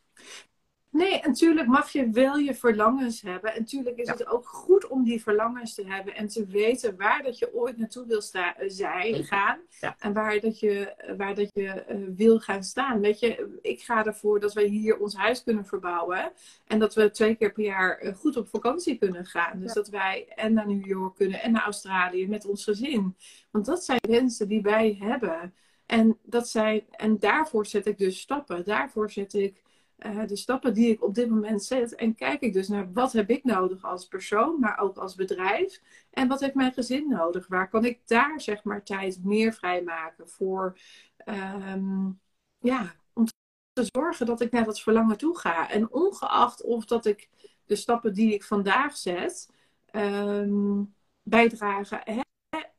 [0.90, 3.54] Nee, natuurlijk mag je wel je verlangens hebben.
[3.54, 7.22] En natuurlijk is het ook goed om die verlangens te hebben en te weten waar
[7.22, 9.58] dat je ooit naartoe wil sta- zijn, gaan.
[9.98, 13.00] En waar dat je, waar dat je uh, wil gaan staan.
[13.00, 16.32] Weet je, ik ga ervoor dat we hier ons huis kunnen verbouwen.
[16.66, 19.60] En dat we twee keer per jaar uh, goed op vakantie kunnen gaan.
[19.60, 23.16] Dus dat wij en naar New York kunnen en naar Australië met ons gezin.
[23.50, 25.54] Want dat zijn wensen die wij hebben.
[25.86, 28.64] En, dat zijn, en daarvoor zet ik dus stappen.
[28.64, 29.62] Daarvoor zet ik
[30.06, 31.94] uh, de stappen die ik op dit moment zet.
[31.94, 35.80] En kijk ik dus naar wat heb ik nodig als persoon, maar ook als bedrijf.
[36.10, 37.46] En wat heeft mijn gezin nodig?
[37.46, 40.78] Waar kan ik daar zeg maar tijd meer vrijmaken voor,
[41.24, 42.20] um,
[42.58, 43.26] ja, om
[43.72, 45.70] te zorgen dat ik naar dat verlangen toe ga.
[45.70, 47.28] En ongeacht of dat ik
[47.66, 49.50] de stappen die ik vandaag zet,
[49.92, 52.20] um, bijdragen hè,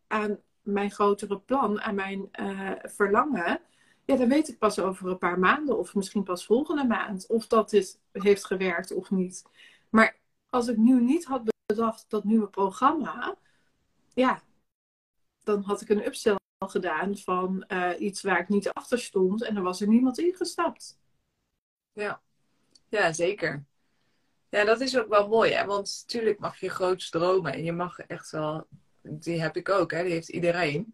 [0.08, 3.62] aan mijn grotere plan, aan mijn uh, verlangen.
[4.10, 7.48] Ja, dan weet ik pas over een paar maanden of misschien pas volgende maand of
[7.48, 9.44] dat dit heeft gewerkt of niet.
[9.90, 10.18] Maar
[10.50, 13.38] als ik nu niet had bedacht dat nieuwe programma,
[14.14, 14.44] ja,
[15.44, 19.56] dan had ik een upsell gedaan van eh, iets waar ik niet achter stond en
[19.56, 21.00] er was er niemand ingestapt.
[21.94, 22.22] Ja,
[22.88, 23.66] ja zeker.
[24.50, 25.66] Ja, dat is ook wel mooi, hè?
[25.66, 28.68] want natuurlijk mag je groot stromen en je mag echt wel,
[29.02, 30.04] die heb ik ook, hè?
[30.04, 30.94] die heeft iedereen.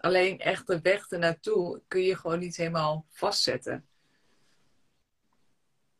[0.00, 3.86] Alleen echt de weg ernaartoe kun je gewoon niet helemaal vastzetten.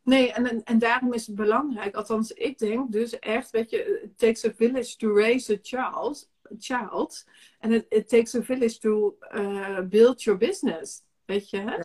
[0.02, 4.00] Nee, en, en, en, daarom is het belangrijk, althans ik denk dus echt, weet je,
[4.02, 6.28] it takes a village to raise a child.
[6.58, 7.24] child
[7.60, 11.58] and it, it takes a village to uh, build your business, weet je.
[11.58, 11.80] Hè?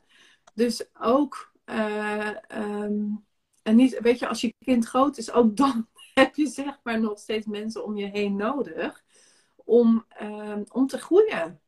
[0.54, 3.26] Dus ook, uh, um,
[3.63, 6.99] en niet, weet je, als je kind groot is, ook dan heb je zeg maar
[6.99, 9.04] nog steeds mensen om je heen nodig
[9.56, 11.62] om, um, om te groeien.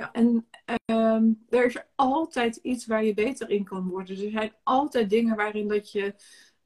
[0.00, 0.12] Ja.
[0.12, 0.46] En
[0.84, 4.24] um, er is altijd iets waar je beter in kan worden.
[4.24, 6.14] Er zijn altijd dingen waarin dat je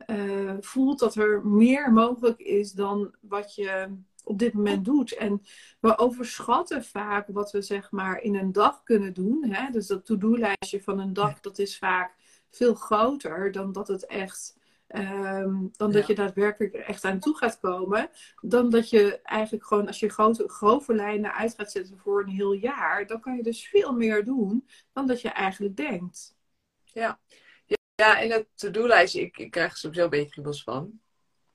[0.06, 3.88] uh, voelt dat er meer mogelijk is dan wat je
[4.24, 5.16] op dit moment doet.
[5.16, 5.42] En
[5.80, 9.44] we overschatten vaak wat we zeg maar in een dag kunnen doen.
[9.44, 9.70] Hè?
[9.70, 12.14] Dus dat to-do-lijstje van een dag, dat is vaak
[12.50, 14.56] veel groter dan dat het echt
[14.96, 18.10] Um, dan dat je daadwerkelijk er echt aan toe gaat komen.
[18.40, 22.28] Dan dat je eigenlijk gewoon, als je grote, grove lijnen uit gaat zetten voor een
[22.28, 26.36] heel jaar, dan kan je dus veel meer doen dan dat je eigenlijk denkt.
[26.84, 27.20] Ja,
[27.94, 31.00] ja en dat to-do-lijstje, ik, ik krijg er sowieso een beetje kriebels van.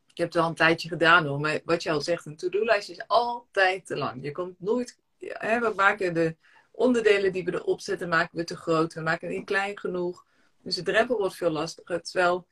[0.07, 2.93] Ik heb het al een tijdje gedaan hoor, maar wat je al zegt, een to-do-lijstje
[2.93, 4.23] is altijd te lang.
[4.23, 6.35] Je komt nooit, hè, we maken de
[6.71, 8.93] onderdelen die we erop zetten, maken we te groot.
[8.93, 10.25] We maken het niet klein genoeg.
[10.61, 12.01] Dus de drempel wordt veel lastiger.
[12.01, 12.47] Terwijl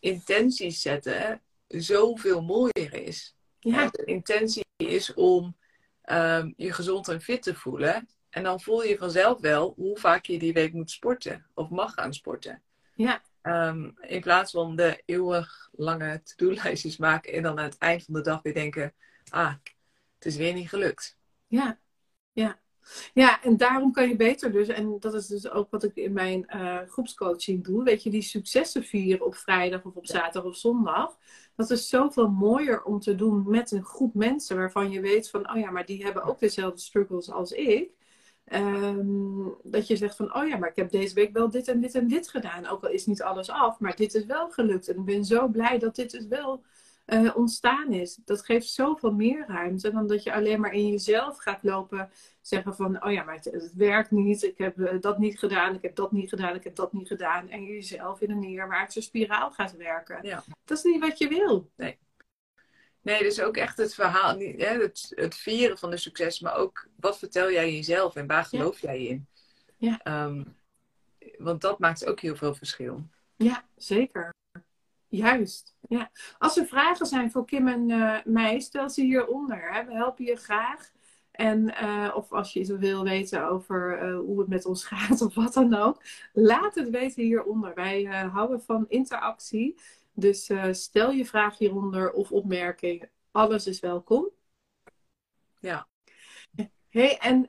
[0.00, 3.36] intenties zetten zoveel mooier is.
[3.58, 3.88] Ja.
[3.90, 5.56] De intentie is om
[6.04, 8.08] um, je gezond en fit te voelen.
[8.30, 11.94] En dan voel je vanzelf wel hoe vaak je die week moet sporten of mag
[11.94, 12.62] gaan sporten.
[12.94, 13.22] Ja.
[13.42, 18.14] Um, in plaats van de eeuwig lange to-do-lijstjes maken en dan aan het eind van
[18.14, 18.94] de dag weer denken:
[19.28, 19.54] ah,
[20.14, 21.16] het is weer niet gelukt.
[21.46, 21.78] Ja,
[22.32, 22.58] ja.
[23.14, 26.12] Ja, en daarom kan je beter dus, en dat is dus ook wat ik in
[26.12, 30.56] mijn uh, groepscoaching doe, weet je, die successen vieren op vrijdag of op zaterdag of
[30.56, 31.18] zondag.
[31.56, 35.50] Dat is zoveel mooier om te doen met een groep mensen waarvan je weet van,
[35.50, 37.90] oh ja, maar die hebben ook dezelfde struggles als ik.
[38.52, 41.80] Um, dat je zegt van, oh ja, maar ik heb deze week wel dit en
[41.80, 42.66] dit en dit gedaan.
[42.66, 44.88] Ook al is niet alles af, maar dit is wel gelukt.
[44.88, 46.62] En ik ben zo blij dat dit is wel
[47.12, 48.18] uh, ontstaan is.
[48.24, 52.74] Dat geeft zoveel meer ruimte dan dat je alleen maar in jezelf gaat lopen zeggen
[52.74, 55.82] van, oh ja, maar het, het werkt niet, ik heb uh, dat niet gedaan, ik
[55.82, 57.48] heb dat niet gedaan, ik heb dat niet gedaan.
[57.48, 60.18] En je jezelf in een neerwaartse spiraal gaat werken.
[60.22, 60.44] Ja.
[60.64, 61.70] Dat is niet wat je wil.
[61.76, 61.98] Nee.
[63.02, 66.88] Nee, dus ook echt het verhaal, hè, het, het vieren van de succes, maar ook
[66.96, 69.26] wat vertel jij jezelf en waar geloof jij in?
[69.76, 70.24] Ja.
[70.24, 70.56] Um,
[71.38, 73.06] want dat maakt ook heel veel verschil.
[73.36, 74.34] Ja, zeker.
[75.10, 75.74] Juist.
[75.88, 76.10] Ja.
[76.38, 79.72] Als er vragen zijn voor Kim en uh, mij, stel ze hieronder.
[79.72, 79.84] Hè.
[79.84, 80.90] We helpen je graag.
[81.30, 85.20] En, uh, of als je iets wil weten over uh, hoe het met ons gaat
[85.20, 87.74] of wat dan ook, laat het weten hieronder.
[87.74, 89.80] Wij houden van interactie.
[90.12, 93.08] Dus stel je vraag hieronder of opmerking.
[93.30, 94.28] Alles is welkom.
[95.60, 95.88] Ja.
[96.88, 97.48] hey, en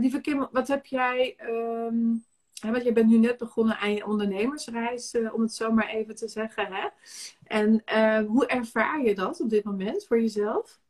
[0.00, 1.36] lieve Kim, wat heb jij.
[1.40, 2.24] Um,
[2.70, 6.14] want je bent nu net begonnen aan je ondernemersreis, uh, om het zo maar even
[6.14, 6.72] te zeggen.
[6.72, 6.88] Hè?
[7.44, 10.80] En uh, hoe ervaar je dat op dit moment voor jezelf?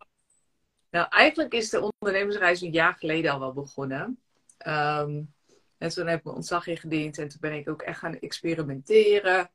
[0.91, 4.19] Nou, eigenlijk is de ondernemersreis een jaar geleden al wel begonnen.
[4.67, 5.35] Um,
[5.79, 9.51] en toen heb ik mijn ontslag ingediend en toen ben ik ook echt gaan experimenteren.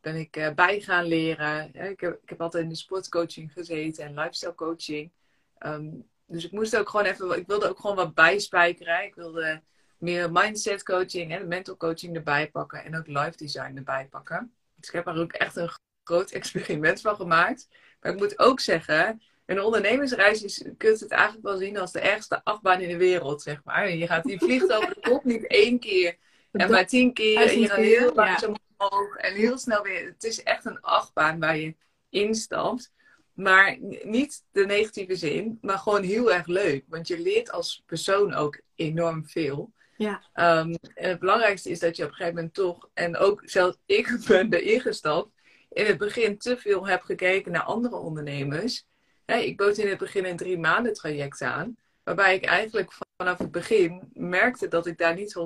[0.00, 1.74] Ben ik uh, bij gaan leren.
[1.74, 5.10] ik, heb, ik heb altijd in de sportcoaching gezeten en lifestyle coaching.
[5.58, 9.04] Um, dus ik moest ook gewoon even, ik wilde ook gewoon wat bijspijkeren.
[9.04, 9.62] Ik wilde
[10.04, 12.84] meer mindset coaching en mental coaching erbij pakken.
[12.84, 14.54] En ook life design erbij pakken.
[14.74, 15.70] Dus ik heb er ook echt een
[16.04, 17.68] groot experiment van gemaakt.
[18.00, 21.92] Maar ik moet ook zeggen, een ondernemersreis is, je kunt het eigenlijk wel zien als
[21.92, 23.90] de ergste achtbaan in de wereld, zeg maar.
[23.90, 26.16] Je, gaat, die vliegt over de kop niet één keer
[26.52, 27.40] en maar tien keer.
[27.40, 30.06] En je gaat heel langzaam omhoog en heel snel weer.
[30.06, 31.76] Het is echt een achtbaan waar je
[32.08, 32.92] instapt.
[33.32, 36.84] Maar niet de negatieve zin, maar gewoon heel erg leuk.
[36.88, 39.72] Want je leert als persoon ook enorm veel.
[39.96, 40.22] Ja.
[40.34, 43.76] Um, en het belangrijkste is dat je op een gegeven moment toch, en ook zelfs
[43.86, 45.30] ik ben erin gestapt,
[45.68, 48.86] in het begin te veel heb gekeken naar andere ondernemers.
[49.26, 53.50] ik bood in het begin een drie maanden traject aan, waarbij ik eigenlijk vanaf het
[53.50, 55.38] begin merkte dat ik daar niet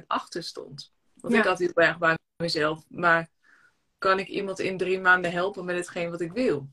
[0.00, 0.92] 100% achter stond.
[1.14, 3.28] Want ik had heel erg bij mezelf, maar
[3.98, 6.68] kan ik iemand in drie maanden helpen met hetgeen wat ik wil?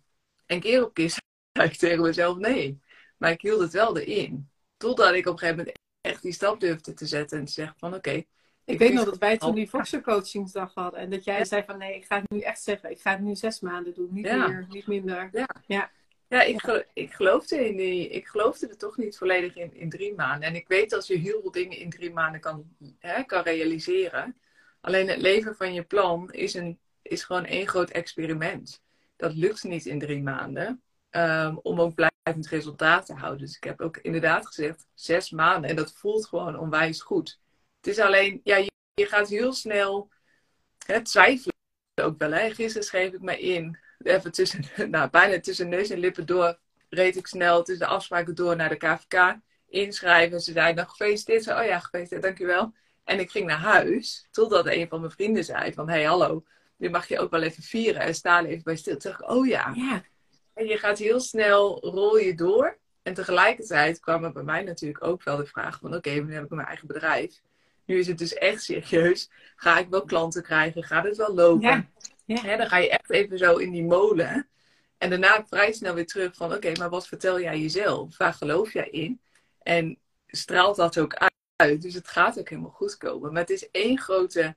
[0.46, 1.10] En keer op keer
[1.54, 2.80] zei ik tegen mezelf nee.
[3.17, 4.50] Maar ik hield het wel erin.
[4.78, 7.75] Totdat ik op een gegeven moment echt die stap durfde te zetten en te zeggen
[7.77, 8.23] van oké.
[8.65, 10.99] ik weet nog dat wij toen die Foxer coachingsdag hadden.
[10.99, 12.91] En dat jij zei van nee, ik ga het nu echt zeggen.
[12.91, 14.09] Ik ga het nu zes maanden doen.
[14.11, 15.29] Niet meer, niet minder.
[15.31, 15.47] Ja.
[15.67, 15.91] ja.
[16.31, 20.13] Ja, ik, ik, geloofde in die, ik geloofde er toch niet volledig in, in drie
[20.13, 20.47] maanden.
[20.47, 24.37] En ik weet dat je heel veel dingen in drie maanden kan, hè, kan realiseren.
[24.81, 28.81] Alleen het leven van je plan is, een, is gewoon één groot experiment.
[29.15, 30.81] Dat lukt niet in drie maanden.
[31.09, 31.95] Um, om ook
[32.32, 33.39] blijvend resultaat te houden.
[33.39, 35.70] Dus ik heb ook inderdaad gezegd zes maanden.
[35.70, 37.39] En dat voelt gewoon onwijs goed.
[37.78, 40.12] Het is alleen, ja, je, je gaat heel snel
[40.86, 41.56] hè, twijfelen
[42.02, 42.32] ook wel.
[42.32, 42.50] Hè.
[42.54, 47.15] Gisteren schreef ik me in even tussen, nou, bijna tussen neus en lippen door, reed
[47.15, 49.39] ik snel tussen de afspraken door naar de KVK.
[49.67, 50.41] Inschrijven.
[50.41, 51.44] Ze zei nog gefeliciteerd.
[51.44, 52.74] Ze, oh ja, gefeliciteerd, dankjewel.
[53.04, 56.44] En ik ging naar huis, totdat een van mijn vrienden zei van, hey hallo,
[56.78, 58.98] nu mag je ook wel even vieren en staan even bij stil.
[58.98, 59.72] Toen dacht ik, oh ja.
[59.76, 60.04] ja.
[60.53, 62.77] En je gaat heel snel, rol je door.
[63.01, 66.43] En tegelijkertijd kwam er bij mij natuurlijk ook wel de vraag van, oké, nu heb
[66.43, 67.41] ik mijn eigen bedrijf.
[67.85, 69.29] Nu is het dus echt serieus.
[69.55, 70.83] Ga ik wel klanten krijgen?
[70.83, 71.69] Gaat het wel lopen?
[71.69, 71.89] Ja.
[72.25, 72.57] Ja.
[72.57, 74.49] dan ga je echt even zo in die molen.
[74.97, 78.17] En daarna vrij snel weer terug van oké, maar wat vertel jij jezelf?
[78.17, 79.21] Waar geloof jij in?
[79.61, 81.15] En straalt dat ook
[81.55, 81.81] uit.
[81.81, 83.31] Dus het gaat ook helemaal goed komen.
[83.31, 84.55] Maar het is één grote,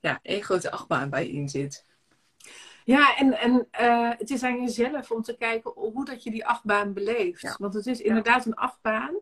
[0.00, 1.84] ja, één grote achtbaan waar je in zit.
[2.84, 6.46] Ja, en, en uh, het is aan jezelf om te kijken hoe dat je die
[6.46, 7.56] achtbaan beleeft.
[7.58, 9.14] Want het is inderdaad een achtbaan.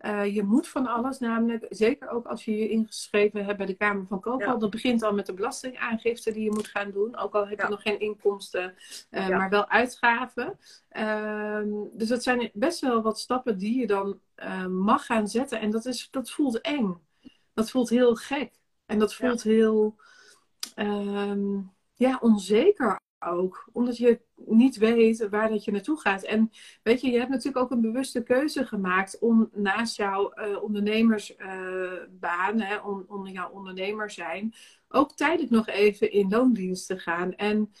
[0.00, 3.74] Uh, je moet van alles, namelijk, zeker ook als je je ingeschreven hebt bij de
[3.74, 4.58] Kamer van Koophandel.
[4.58, 7.16] Dat begint al met de belastingaangifte die je moet gaan doen.
[7.16, 8.74] Ook al heb je nog geen inkomsten,
[9.10, 10.58] uh, maar wel uitgaven.
[10.92, 11.60] Uh,
[11.92, 14.20] dus dat zijn best wel wat stappen die je dan
[14.68, 15.60] mag gaan zetten.
[15.60, 17.00] En dat, is, dat voelt eng.
[17.54, 18.52] Dat voelt heel gek.
[18.86, 19.96] En dat voelt heel
[20.74, 21.58] ehm,
[21.94, 23.68] ja, onzeker ook.
[23.72, 26.22] Omdat je niet weet waar dat je naartoe gaat.
[26.22, 26.50] En
[26.82, 32.60] weet je, je hebt natuurlijk ook een bewuste keuze gemaakt om naast jouw uh, ondernemersbaan,
[32.60, 34.54] uh, on, onder jouw ondernemer zijn,
[34.88, 37.34] ook tijdelijk nog even in loondienst te gaan.
[37.34, 37.72] En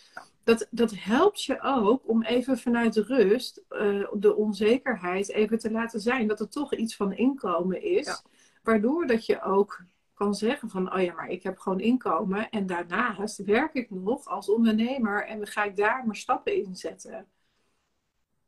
[0.44, 5.70] dat, dat helpt je ook om even vanuit de rust, uh, de onzekerheid even te
[5.70, 6.28] laten zijn.
[6.28, 8.22] Dat er toch iets van inkomen is.
[8.62, 9.84] Waardoor dat je ook
[10.16, 14.26] kan zeggen van, oh ja, maar ik heb gewoon inkomen en daarnaast werk ik nog
[14.26, 17.26] als ondernemer en dan ga ik daar mijn stappen in zetten.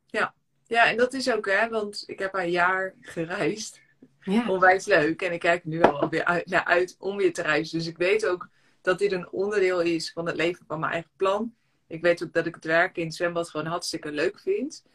[0.05, 0.33] Ja,
[0.67, 3.81] ja en dat is ook hè, want ik heb een jaar gereisd.
[4.19, 4.49] Ja.
[4.49, 7.77] Onwijs leuk en ik kijk nu al weer uit, naar uit om weer te reizen.
[7.77, 8.49] Dus ik weet ook
[8.81, 11.55] dat dit een onderdeel is van het leven van mijn eigen plan.
[11.87, 14.85] Ik weet ook dat ik het werken in het zwembad gewoon hartstikke leuk vind.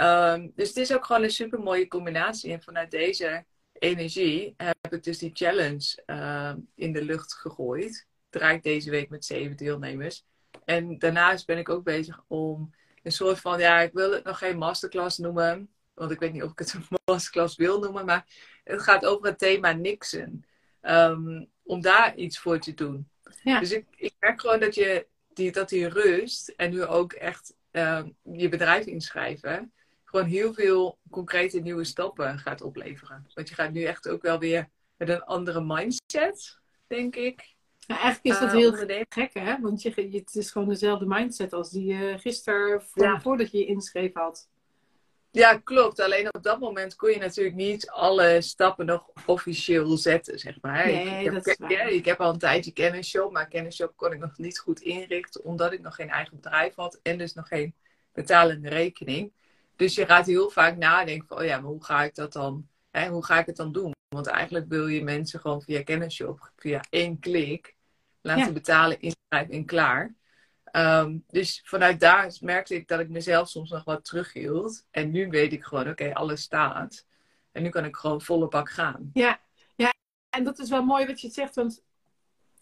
[0.00, 2.52] Um, dus het is ook gewoon een super mooie combinatie.
[2.52, 3.44] En vanuit deze
[3.78, 8.06] energie heb ik dus die challenge uh, in de lucht gegooid.
[8.30, 10.24] Draai ik deze week met zeven deelnemers.
[10.64, 14.38] En daarnaast ben ik ook bezig om een soort van, ja, ik wil het nog
[14.38, 15.68] geen masterclass noemen.
[15.94, 18.04] Want ik weet niet of ik het een masterclass wil noemen.
[18.04, 18.26] Maar
[18.64, 20.44] het gaat over het thema Nixon.
[20.82, 23.08] Um, om daar iets voor te doen.
[23.42, 23.60] Ja.
[23.60, 27.54] Dus ik, ik merk gewoon dat je die, dat die rust en nu ook echt
[27.72, 29.72] uh, je bedrijf inschrijven
[30.06, 33.26] gewoon heel veel concrete nieuwe stappen gaat opleveren.
[33.34, 37.54] Want je gaat nu echt ook wel weer met een andere mindset, denk ik.
[37.78, 39.60] Ja, eigenlijk is dat uh, heel gek, hè?
[39.60, 43.20] Want je, het is gewoon dezelfde mindset als die je gisteren voor, ja.
[43.20, 44.48] voordat je je inschreef had.
[45.30, 46.00] Ja, klopt.
[46.00, 50.86] Alleen op dat moment kon je natuurlijk niet alle stappen nog officieel zetten, zeg maar.
[50.86, 54.12] Nee, ik, dat heb, is ja, ik heb al een tijdje kennisshop, maar kennisshop kon
[54.12, 57.48] ik nog niet goed inrichten, omdat ik nog geen eigen bedrijf had en dus nog
[57.48, 57.74] geen
[58.12, 59.32] betalende rekening.
[59.76, 62.68] Dus je gaat heel vaak nadenken van, oh ja, maar hoe ga ik dat dan,
[62.90, 63.94] hè, hoe ga ik het dan doen?
[64.08, 67.76] Want eigenlijk wil je mensen gewoon via kennisshop, via één klik,
[68.20, 68.52] laten ja.
[68.52, 70.14] betalen, inschrijven en klaar.
[70.72, 74.86] Um, dus vanuit daar merkte ik dat ik mezelf soms nog wat terughield.
[74.90, 77.06] En nu weet ik gewoon, oké, okay, alles staat.
[77.52, 79.10] En nu kan ik gewoon volle bak gaan.
[79.12, 79.40] Ja,
[79.76, 79.94] ja,
[80.30, 81.84] en dat is wel mooi wat je zegt, want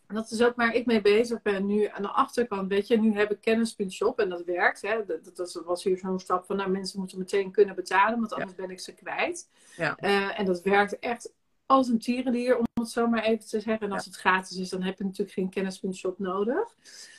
[0.06, 2.68] dat is ook waar ik mee bezig ben nu aan de achterkant.
[2.68, 4.82] Weet je, nu heb ik kennis.shop en dat werkt.
[4.82, 5.04] Hè.
[5.04, 8.52] Dat, dat was hier zo'n stap van, nou mensen moeten meteen kunnen betalen, want anders
[8.56, 8.62] ja.
[8.62, 9.48] ben ik ze kwijt.
[9.76, 9.96] Ja.
[10.00, 11.32] Uh, en dat werkt echt
[11.66, 13.86] als een tierenlier, om het zo maar even te zeggen.
[13.86, 16.74] En als het gratis is, dan heb je natuurlijk geen kennis.shop nodig.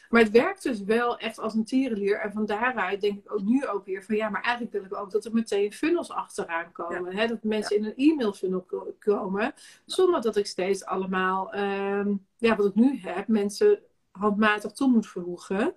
[0.09, 2.19] Maar het werkt dus wel echt als een tierenlier.
[2.19, 4.95] En van daaruit denk ik ook nu ook weer van ja, maar eigenlijk wil ik
[4.95, 7.11] ook dat er meteen funnels achteraan komen.
[7.11, 7.17] Ja.
[7.17, 7.27] Hè?
[7.27, 7.81] Dat mensen ja.
[7.81, 8.65] in een e-mail funnel
[8.99, 9.53] komen.
[9.85, 13.79] Zonder dat ik steeds allemaal, um, ja, wat ik nu heb, mensen
[14.11, 15.13] handmatig toe moet.
[15.15, 15.73] Um,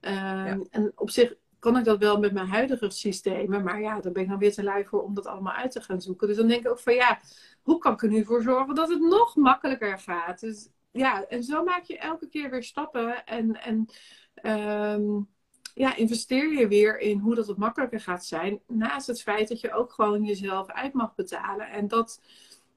[0.00, 0.58] ja.
[0.70, 3.62] En op zich kan ik dat wel met mijn huidige systemen.
[3.62, 5.80] Maar ja, daar ben ik dan weer te lui voor om dat allemaal uit te
[5.80, 6.28] gaan zoeken.
[6.28, 7.20] Dus dan denk ik ook van ja,
[7.62, 10.40] hoe kan ik er nu voor zorgen dat het nog makkelijker gaat?
[10.40, 13.88] Dus ja, en zo maak je elke keer weer stappen en, en
[15.00, 15.28] um,
[15.74, 18.60] ja, investeer je weer in hoe dat het makkelijker gaat zijn.
[18.66, 21.70] Naast het feit dat je ook gewoon jezelf uit mag betalen.
[21.70, 22.20] En dat,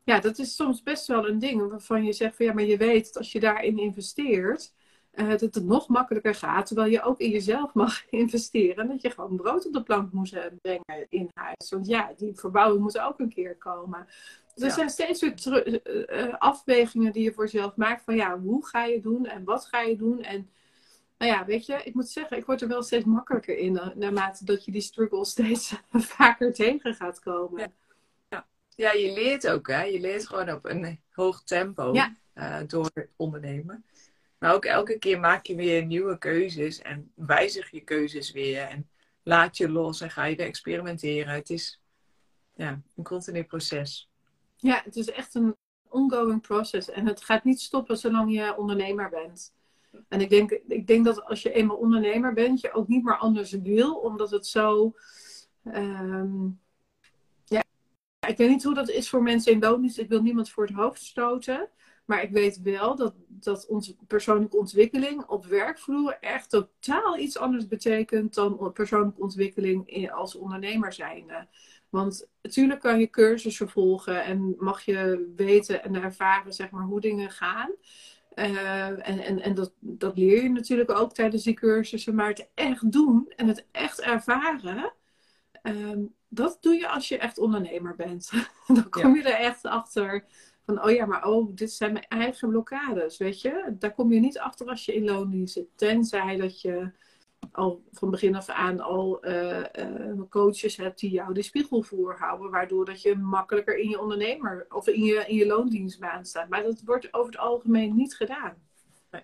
[0.04, 2.78] ja, dat is soms best wel een ding waarvan je zegt van ja, maar je
[2.78, 4.74] weet dat als je daarin investeert,
[5.16, 6.66] uh, dat het nog makkelijker gaat.
[6.66, 8.88] Terwijl je ook in jezelf mag investeren.
[8.88, 11.70] Dat je gewoon brood op de plank moet eh, brengen in huis.
[11.70, 14.08] Want ja, die verbouwing moet ook een keer komen.
[14.56, 15.82] Dus er zijn steeds weer
[16.14, 18.04] uh, afwegingen die je voor jezelf maakt.
[18.04, 20.24] Van ja, hoe ga je doen en wat ga je doen?
[20.24, 20.50] En
[21.18, 23.80] nou ja, weet je, ik moet zeggen, ik word er wel steeds makkelijker in.
[23.96, 27.60] Naarmate dat je die struggle steeds vaker tegen gaat komen.
[27.60, 27.68] Ja.
[28.30, 28.46] ja.
[28.76, 28.92] Ja.
[28.92, 29.84] je leert ook hè.
[29.84, 31.94] Je leert gewoon op een hoog tempo
[32.68, 33.86] door ondernemen.
[34.38, 38.62] Maar ook elke keer maak je weer nieuwe keuzes en wijzig je keuzes weer.
[38.62, 38.90] En
[39.24, 41.34] laat je los en ga je weer experimenteren.
[41.34, 41.82] Het is
[42.56, 44.10] ja, een continu proces.
[44.56, 45.56] Ja, het is echt een
[45.90, 46.90] ongoing proces.
[46.90, 49.54] En het gaat niet stoppen zolang je ondernemer bent.
[50.08, 53.18] En ik denk, ik denk dat als je eenmaal ondernemer bent, je ook niet meer
[53.18, 54.96] anders wil, omdat het zo.
[55.64, 56.46] Ehm,
[57.44, 57.64] ja,
[58.28, 59.98] ik weet niet hoe dat is voor mensen in loondienst.
[59.98, 61.70] Ik wil niemand voor het hoofd stoten.
[62.06, 67.68] Maar ik weet wel dat, dat onze persoonlijke ontwikkeling op werkvloer echt totaal iets anders
[67.68, 71.48] betekent dan persoonlijke ontwikkeling als ondernemer zijnde.
[71.90, 77.02] Want natuurlijk kan je cursussen volgen en mag je weten en ervaren zeg maar, hoe
[77.02, 77.72] dingen gaan.
[78.36, 82.16] Uh, en en, en dat, dat leer je natuurlijk ook tijdens die cursussen.
[82.16, 84.94] Maar het echt doen en het echt ervaren,
[85.64, 88.32] uh, dat doe je als je echt ondernemer bent.
[88.68, 90.26] Dan kom je er echt achter
[90.66, 93.76] van, oh ja, maar oh, dit zijn mijn eigen blokkades, weet je.
[93.80, 95.68] Daar kom je niet achter als je in loondienst zit.
[95.76, 96.92] Tenzij dat je
[97.52, 102.52] al van begin af aan al uh, uh, coaches hebt die jou de spiegel voorhouden.
[102.52, 106.50] Waardoor dat je makkelijker in je ondernemer of in je, in je loondienstbaan staat.
[106.50, 108.56] Maar dat wordt over het algemeen niet gedaan.
[109.12, 109.24] Nee,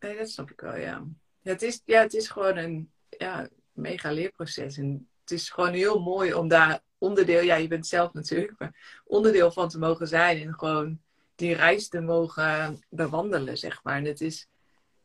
[0.00, 1.04] nee dat snap ik wel, ja.
[1.42, 1.52] ja.
[1.52, 4.76] het, is, ja het is gewoon een ja, mega leerproces.
[4.76, 9.00] En het is gewoon heel mooi om daar onderdeel, ja, je bent zelf natuurlijk, maar
[9.04, 11.00] onderdeel van te mogen zijn en gewoon
[11.34, 13.96] die reis te mogen bewandelen, zeg maar.
[13.96, 14.46] En het is,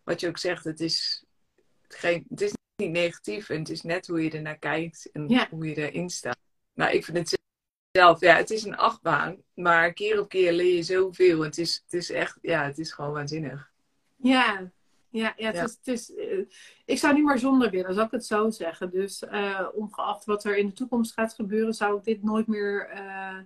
[0.03, 1.25] wat je ook zegt, het is,
[1.88, 5.47] geen, het is niet negatief en het is net hoe je er naar kijkt en
[5.49, 6.39] hoe je erin staat.
[6.73, 7.39] Nou, ik vind het
[7.91, 11.41] zelf, ja, het is een achtbaan, maar keer op keer leer je zoveel.
[11.41, 13.71] Het is, het is echt, ja, het is gewoon waanzinnig.
[14.15, 14.71] Ja,
[15.17, 16.45] ja, ja, het Is, het is, uh,
[16.86, 18.89] ik zou niet meer zonder willen, zou ik het zo zeggen.
[18.89, 22.91] Dus uh, ongeacht wat er in de toekomst gaat gebeuren, zou ik dit nooit meer
[22.93, 23.38] uh,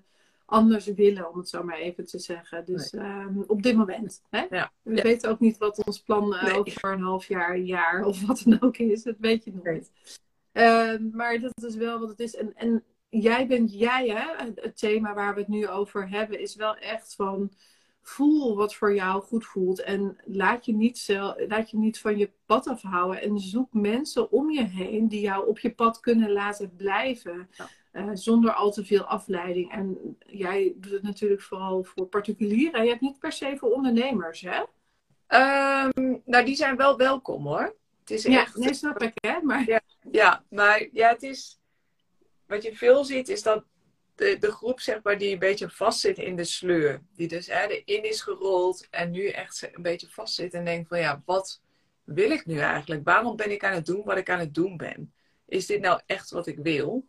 [0.45, 2.65] anders willen, om het zo maar even te zeggen.
[2.65, 3.47] Dus nee.
[3.47, 4.23] op dit moment.
[4.29, 4.45] Hè?
[4.49, 4.71] Ja.
[4.81, 5.01] We ja.
[5.01, 6.59] weten ook niet wat ons plan nee.
[6.59, 9.03] over een half jaar, een jaar of wat dan ook is.
[9.03, 9.91] Dat weet je nooit.
[11.13, 12.35] maar dat is wel wat het is.
[12.35, 14.45] En, en jij bent jij, hè?
[14.55, 17.51] Het thema waar we het nu over hebben, is wel echt van
[18.01, 19.81] voel wat voor jou goed voelt.
[19.81, 23.21] En laat je niet, zelf, laat je niet van je pad afhouden.
[23.21, 27.49] En zoek mensen om je heen die jou op je pad kunnen laten blijven.
[27.93, 29.71] Uh, zonder al te veel afleiding.
[29.71, 32.83] En jij doet het natuurlijk vooral voor particulieren.
[32.83, 34.59] Je hebt niet per se voor ondernemers, hè?
[35.27, 37.75] Um, nou, die zijn wel welkom hoor.
[37.99, 38.55] Het is ja, echt...
[38.55, 39.41] nee, snap ik, hè?
[39.41, 39.67] Maar...
[39.67, 41.59] Ja, ja, maar ja, het is...
[42.47, 43.63] Wat je veel ziet is dat
[44.39, 47.01] de, groep zeg maar, die een beetje vastzit in de sleur.
[47.15, 50.99] Die dus hè, erin is gerold en nu echt een beetje vastzit en denkt van
[50.99, 51.61] ja, wat
[52.03, 53.03] wil ik nu eigenlijk?
[53.03, 55.13] Waarom ben ik aan het doen wat ik aan het doen ben?
[55.45, 57.07] Is dit nou echt wat ik wil?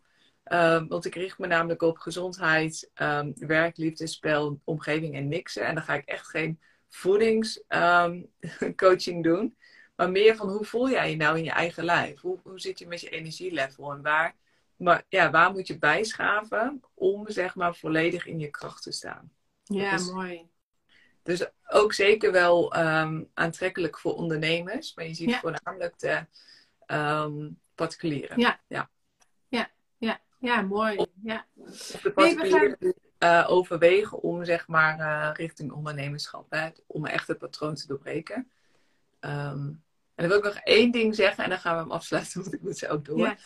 [0.51, 5.65] Um, want ik richt me namelijk op gezondheid, um, werk, liefde, spel, omgeving en niksen.
[5.65, 8.27] En dan ga ik echt geen voedingscoaching
[9.05, 9.57] ehm, doen.
[9.95, 12.19] Maar meer van hoe voel jij je nou in je eigen lijf?
[12.21, 13.91] Hoe, hoe zit je met je energielevel?
[13.91, 14.35] En waar
[14.83, 19.31] maar ja, waar moet je bijschaven om zeg maar volledig in je kracht te staan?
[19.63, 20.51] Ja, mooi.
[21.23, 26.25] Dus ook zeker wel um, aantrekkelijk voor ondernemers, maar je ziet voornamelijk de
[26.87, 28.39] um, particulieren.
[28.39, 28.59] Ja.
[28.67, 28.89] Ja.
[29.47, 31.05] ja, ja, ja, mooi.
[31.23, 31.45] Ja.
[31.55, 33.43] Of de particulieren nee, gaan...
[33.43, 38.51] uh, overwegen om zeg maar uh, richting ondernemerschap, hè, om echt het patroon te doorbreken.
[39.19, 39.83] Um,
[40.15, 42.53] en dan wil ik nog één ding zeggen en dan gaan we hem afsluiten, want
[42.53, 43.17] ik moet ze ook door.
[43.17, 43.37] Ja.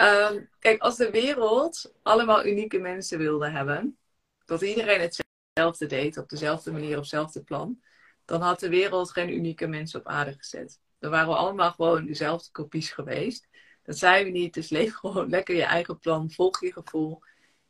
[0.00, 3.98] Um, kijk, als de wereld allemaal unieke mensen wilde hebben,
[4.44, 7.82] dat iedereen hetzelfde deed, op dezelfde manier, op hetzelfde plan,
[8.24, 10.80] dan had de wereld geen unieke mensen op aarde gezet.
[10.98, 13.48] Dan waren we allemaal gewoon dezelfde kopies geweest.
[13.82, 17.22] Dat zijn we niet, dus leef gewoon lekker je eigen plan, volg je gevoel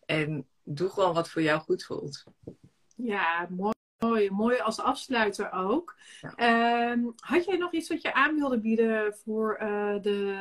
[0.06, 2.24] en doe gewoon wat voor jou goed voelt.
[2.96, 3.72] Ja, mooi.
[3.98, 5.96] Mooi, mooi als afsluiter ook.
[6.20, 6.90] Ja.
[6.92, 10.36] Um, had jij nog iets wat je aan wilde bieden voor uh, de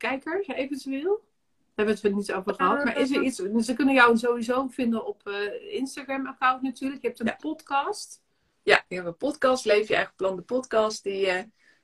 [0.00, 1.28] kijkers, eventueel?
[1.74, 2.84] Daar hebben we het niet over gehad.
[2.84, 3.36] Maar is er iets?
[3.66, 7.02] Ze kunnen jou sowieso vinden op uh, Instagram-account natuurlijk.
[7.02, 7.36] Je hebt een ja.
[7.40, 8.22] podcast.
[8.62, 11.02] Ja, ik heb een podcast, Leef je eigen plan, de podcast.
[11.02, 11.26] Die,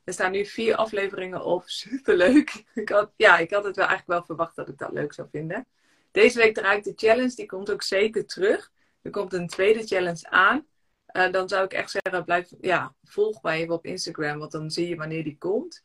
[0.06, 1.62] er staan nu vier afleveringen op.
[1.84, 2.64] Superleuk.
[2.74, 5.28] Ik had, ja, ik had het wel eigenlijk wel verwacht dat ik dat leuk zou
[5.30, 5.66] vinden.
[6.10, 7.34] Deze week draai ik de challenge.
[7.34, 8.72] Die komt ook zeker terug.
[9.02, 10.66] Er komt een tweede challenge aan.
[11.12, 14.70] uh, dan zou ik echt zeggen, blijf, ja, volg mij even op Instagram, want dan
[14.70, 15.82] zie je wanneer die komt.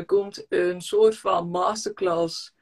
[0.00, 2.54] Er komt een soort van masterclass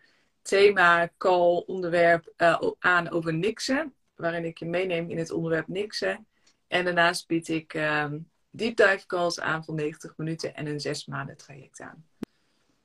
[0.42, 3.94] thema, call, onderwerp uh, aan over niksen.
[4.14, 6.26] Waarin ik je meeneem in het onderwerp niksen.
[6.68, 11.06] En daarnaast bied ik um, deep dive calls aan van 90 minuten en een zes
[11.06, 12.06] maanden traject aan.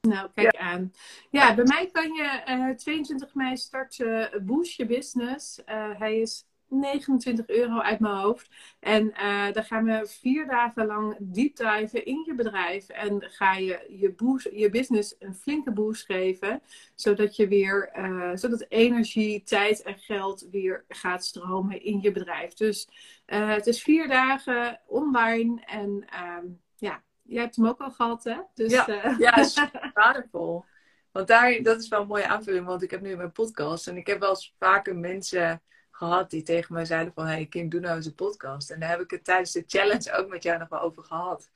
[0.02, 0.92] Nou, kijk aan.
[1.30, 5.60] Ja, bij mij kan je uh, 22 mei starten Boost Je Business.
[5.60, 8.50] Uh, hij is 29 euro uit mijn hoofd.
[8.80, 12.90] En uh, dan gaan we vier dagen lang deep diven in je bedrijf.
[12.90, 16.62] En ga je je, boost, je business een flinke boost geven.
[16.96, 22.54] Zodat je weer, uh, zodat energie, tijd en geld weer gaat stromen in je bedrijf.
[22.54, 22.88] Dus
[23.28, 25.62] uh, het is vier dagen online.
[25.66, 26.46] En ehm,
[26.78, 28.38] ja, jij hebt hem ook al gehad, hè?
[28.54, 30.66] Dus, ja, ja super waardevol.
[31.12, 33.98] Want daar, dat is wel een mooie aanvulling, want ik heb nu mijn podcast en
[33.98, 35.62] ik heb wel eens vaker mensen
[35.96, 37.26] gehad die tegen mij zeiden van...
[37.26, 38.70] Hey Kim, doe nou eens een podcast.
[38.70, 41.50] En daar heb ik het tijdens de challenge ook met jou nog wel over gehad.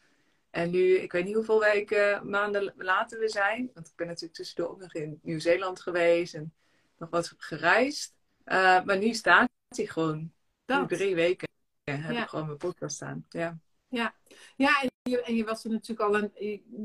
[0.50, 3.72] En nu, ik weet niet hoeveel weken, maanden later we zijn.
[3.74, 6.34] Want ik ben natuurlijk tussendoor ook nog in Nieuw-Zeeland geweest.
[6.34, 6.54] En
[6.98, 8.16] nog wat gereisd.
[8.46, 10.32] Uh, maar nu staat hij gewoon.
[10.66, 10.90] Dat.
[10.90, 11.48] drie weken
[11.84, 13.26] heb ik gewoon mijn podcast staan.
[13.30, 13.58] Ja.
[13.88, 14.14] Ja,
[14.56, 16.32] ja en, je, en je was er natuurlijk al een.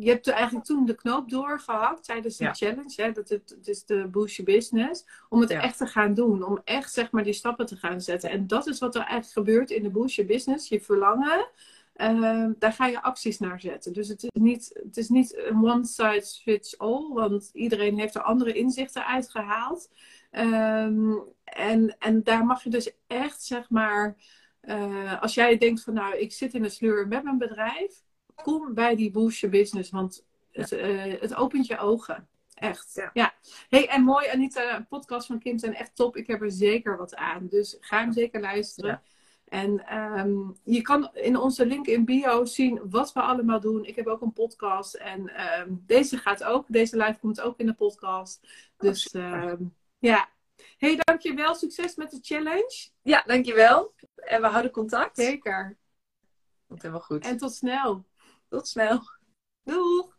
[0.00, 3.02] Je hebt er eigenlijk toen de knoop doorgehakt tijdens de challenge.
[3.02, 5.04] Hè, dat het, is de Boost Business.
[5.28, 6.44] Om het echt te gaan doen.
[6.44, 8.30] Om echt zeg maar die stappen te gaan zetten.
[8.30, 10.68] En dat is wat er eigenlijk gebeurt in de Boost Business.
[10.68, 11.48] Je verlangen.
[11.96, 13.92] Uh, daar ga je acties naar zetten.
[13.92, 18.14] Dus het is niet, het is niet een one size fits all, want iedereen heeft
[18.14, 19.90] er andere inzichten uitgehaald.
[20.32, 24.16] Um, en, en daar mag je dus echt, zeg maar,
[24.62, 28.02] uh, als jij denkt van nou, ik zit in een sleur met mijn bedrijf,
[28.42, 32.28] kom bij die Boost Business, want het, uh, het opent je ogen.
[32.54, 32.90] Echt.
[32.94, 33.10] Ja.
[33.12, 33.34] ja.
[33.68, 36.16] Hey, en mooi, Anita, een podcast van Kim zijn echt top.
[36.16, 37.46] Ik heb er zeker wat aan.
[37.46, 38.90] Dus ga hem zeker luisteren.
[38.90, 39.02] Ja.
[39.44, 43.84] En um, je kan in onze link in bio zien wat we allemaal doen.
[43.84, 44.94] Ik heb ook een podcast.
[44.94, 46.64] En um, deze gaat ook.
[46.68, 48.48] Deze live komt ook in de podcast.
[48.76, 50.28] Dus um, ja,
[50.78, 51.54] hey, dankjewel.
[51.54, 52.88] Succes met de challenge.
[53.02, 53.94] Ja, dankjewel.
[54.14, 55.16] En we houden contact.
[55.16, 55.76] Zeker.
[56.68, 57.24] Dat helemaal goed.
[57.24, 58.04] En tot snel.
[58.52, 59.00] Tot snel.
[59.64, 60.16] Doeg.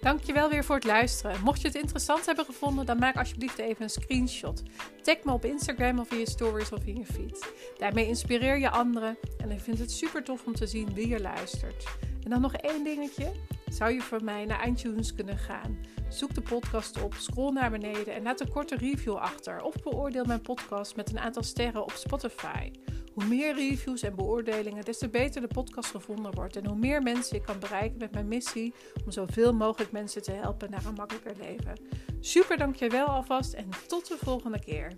[0.00, 1.40] Dankjewel weer voor het luisteren.
[1.42, 4.62] Mocht je het interessant hebben gevonden, dan maak alsjeblieft even een screenshot.
[5.02, 7.52] Tag me op Instagram of in je stories of in je feed.
[7.78, 11.20] Daarmee inspireer je anderen en ik vind het super tof om te zien wie er
[11.20, 11.84] luistert.
[12.24, 13.32] En dan nog één dingetje.
[13.70, 15.78] Zou je voor mij naar iTunes kunnen gaan?
[16.08, 19.62] Zoek de podcast op, scroll naar beneden en laat een korte review achter.
[19.62, 22.70] Of beoordeel mijn podcast met een aantal sterren op Spotify.
[23.14, 26.56] Hoe meer reviews en beoordelingen, des te beter de podcast gevonden wordt.
[26.56, 30.32] En hoe meer mensen ik kan bereiken met mijn missie om zoveel mogelijk mensen te
[30.32, 31.80] helpen naar een makkelijker leven.
[32.20, 34.92] Super dankjewel alvast en tot de volgende keer.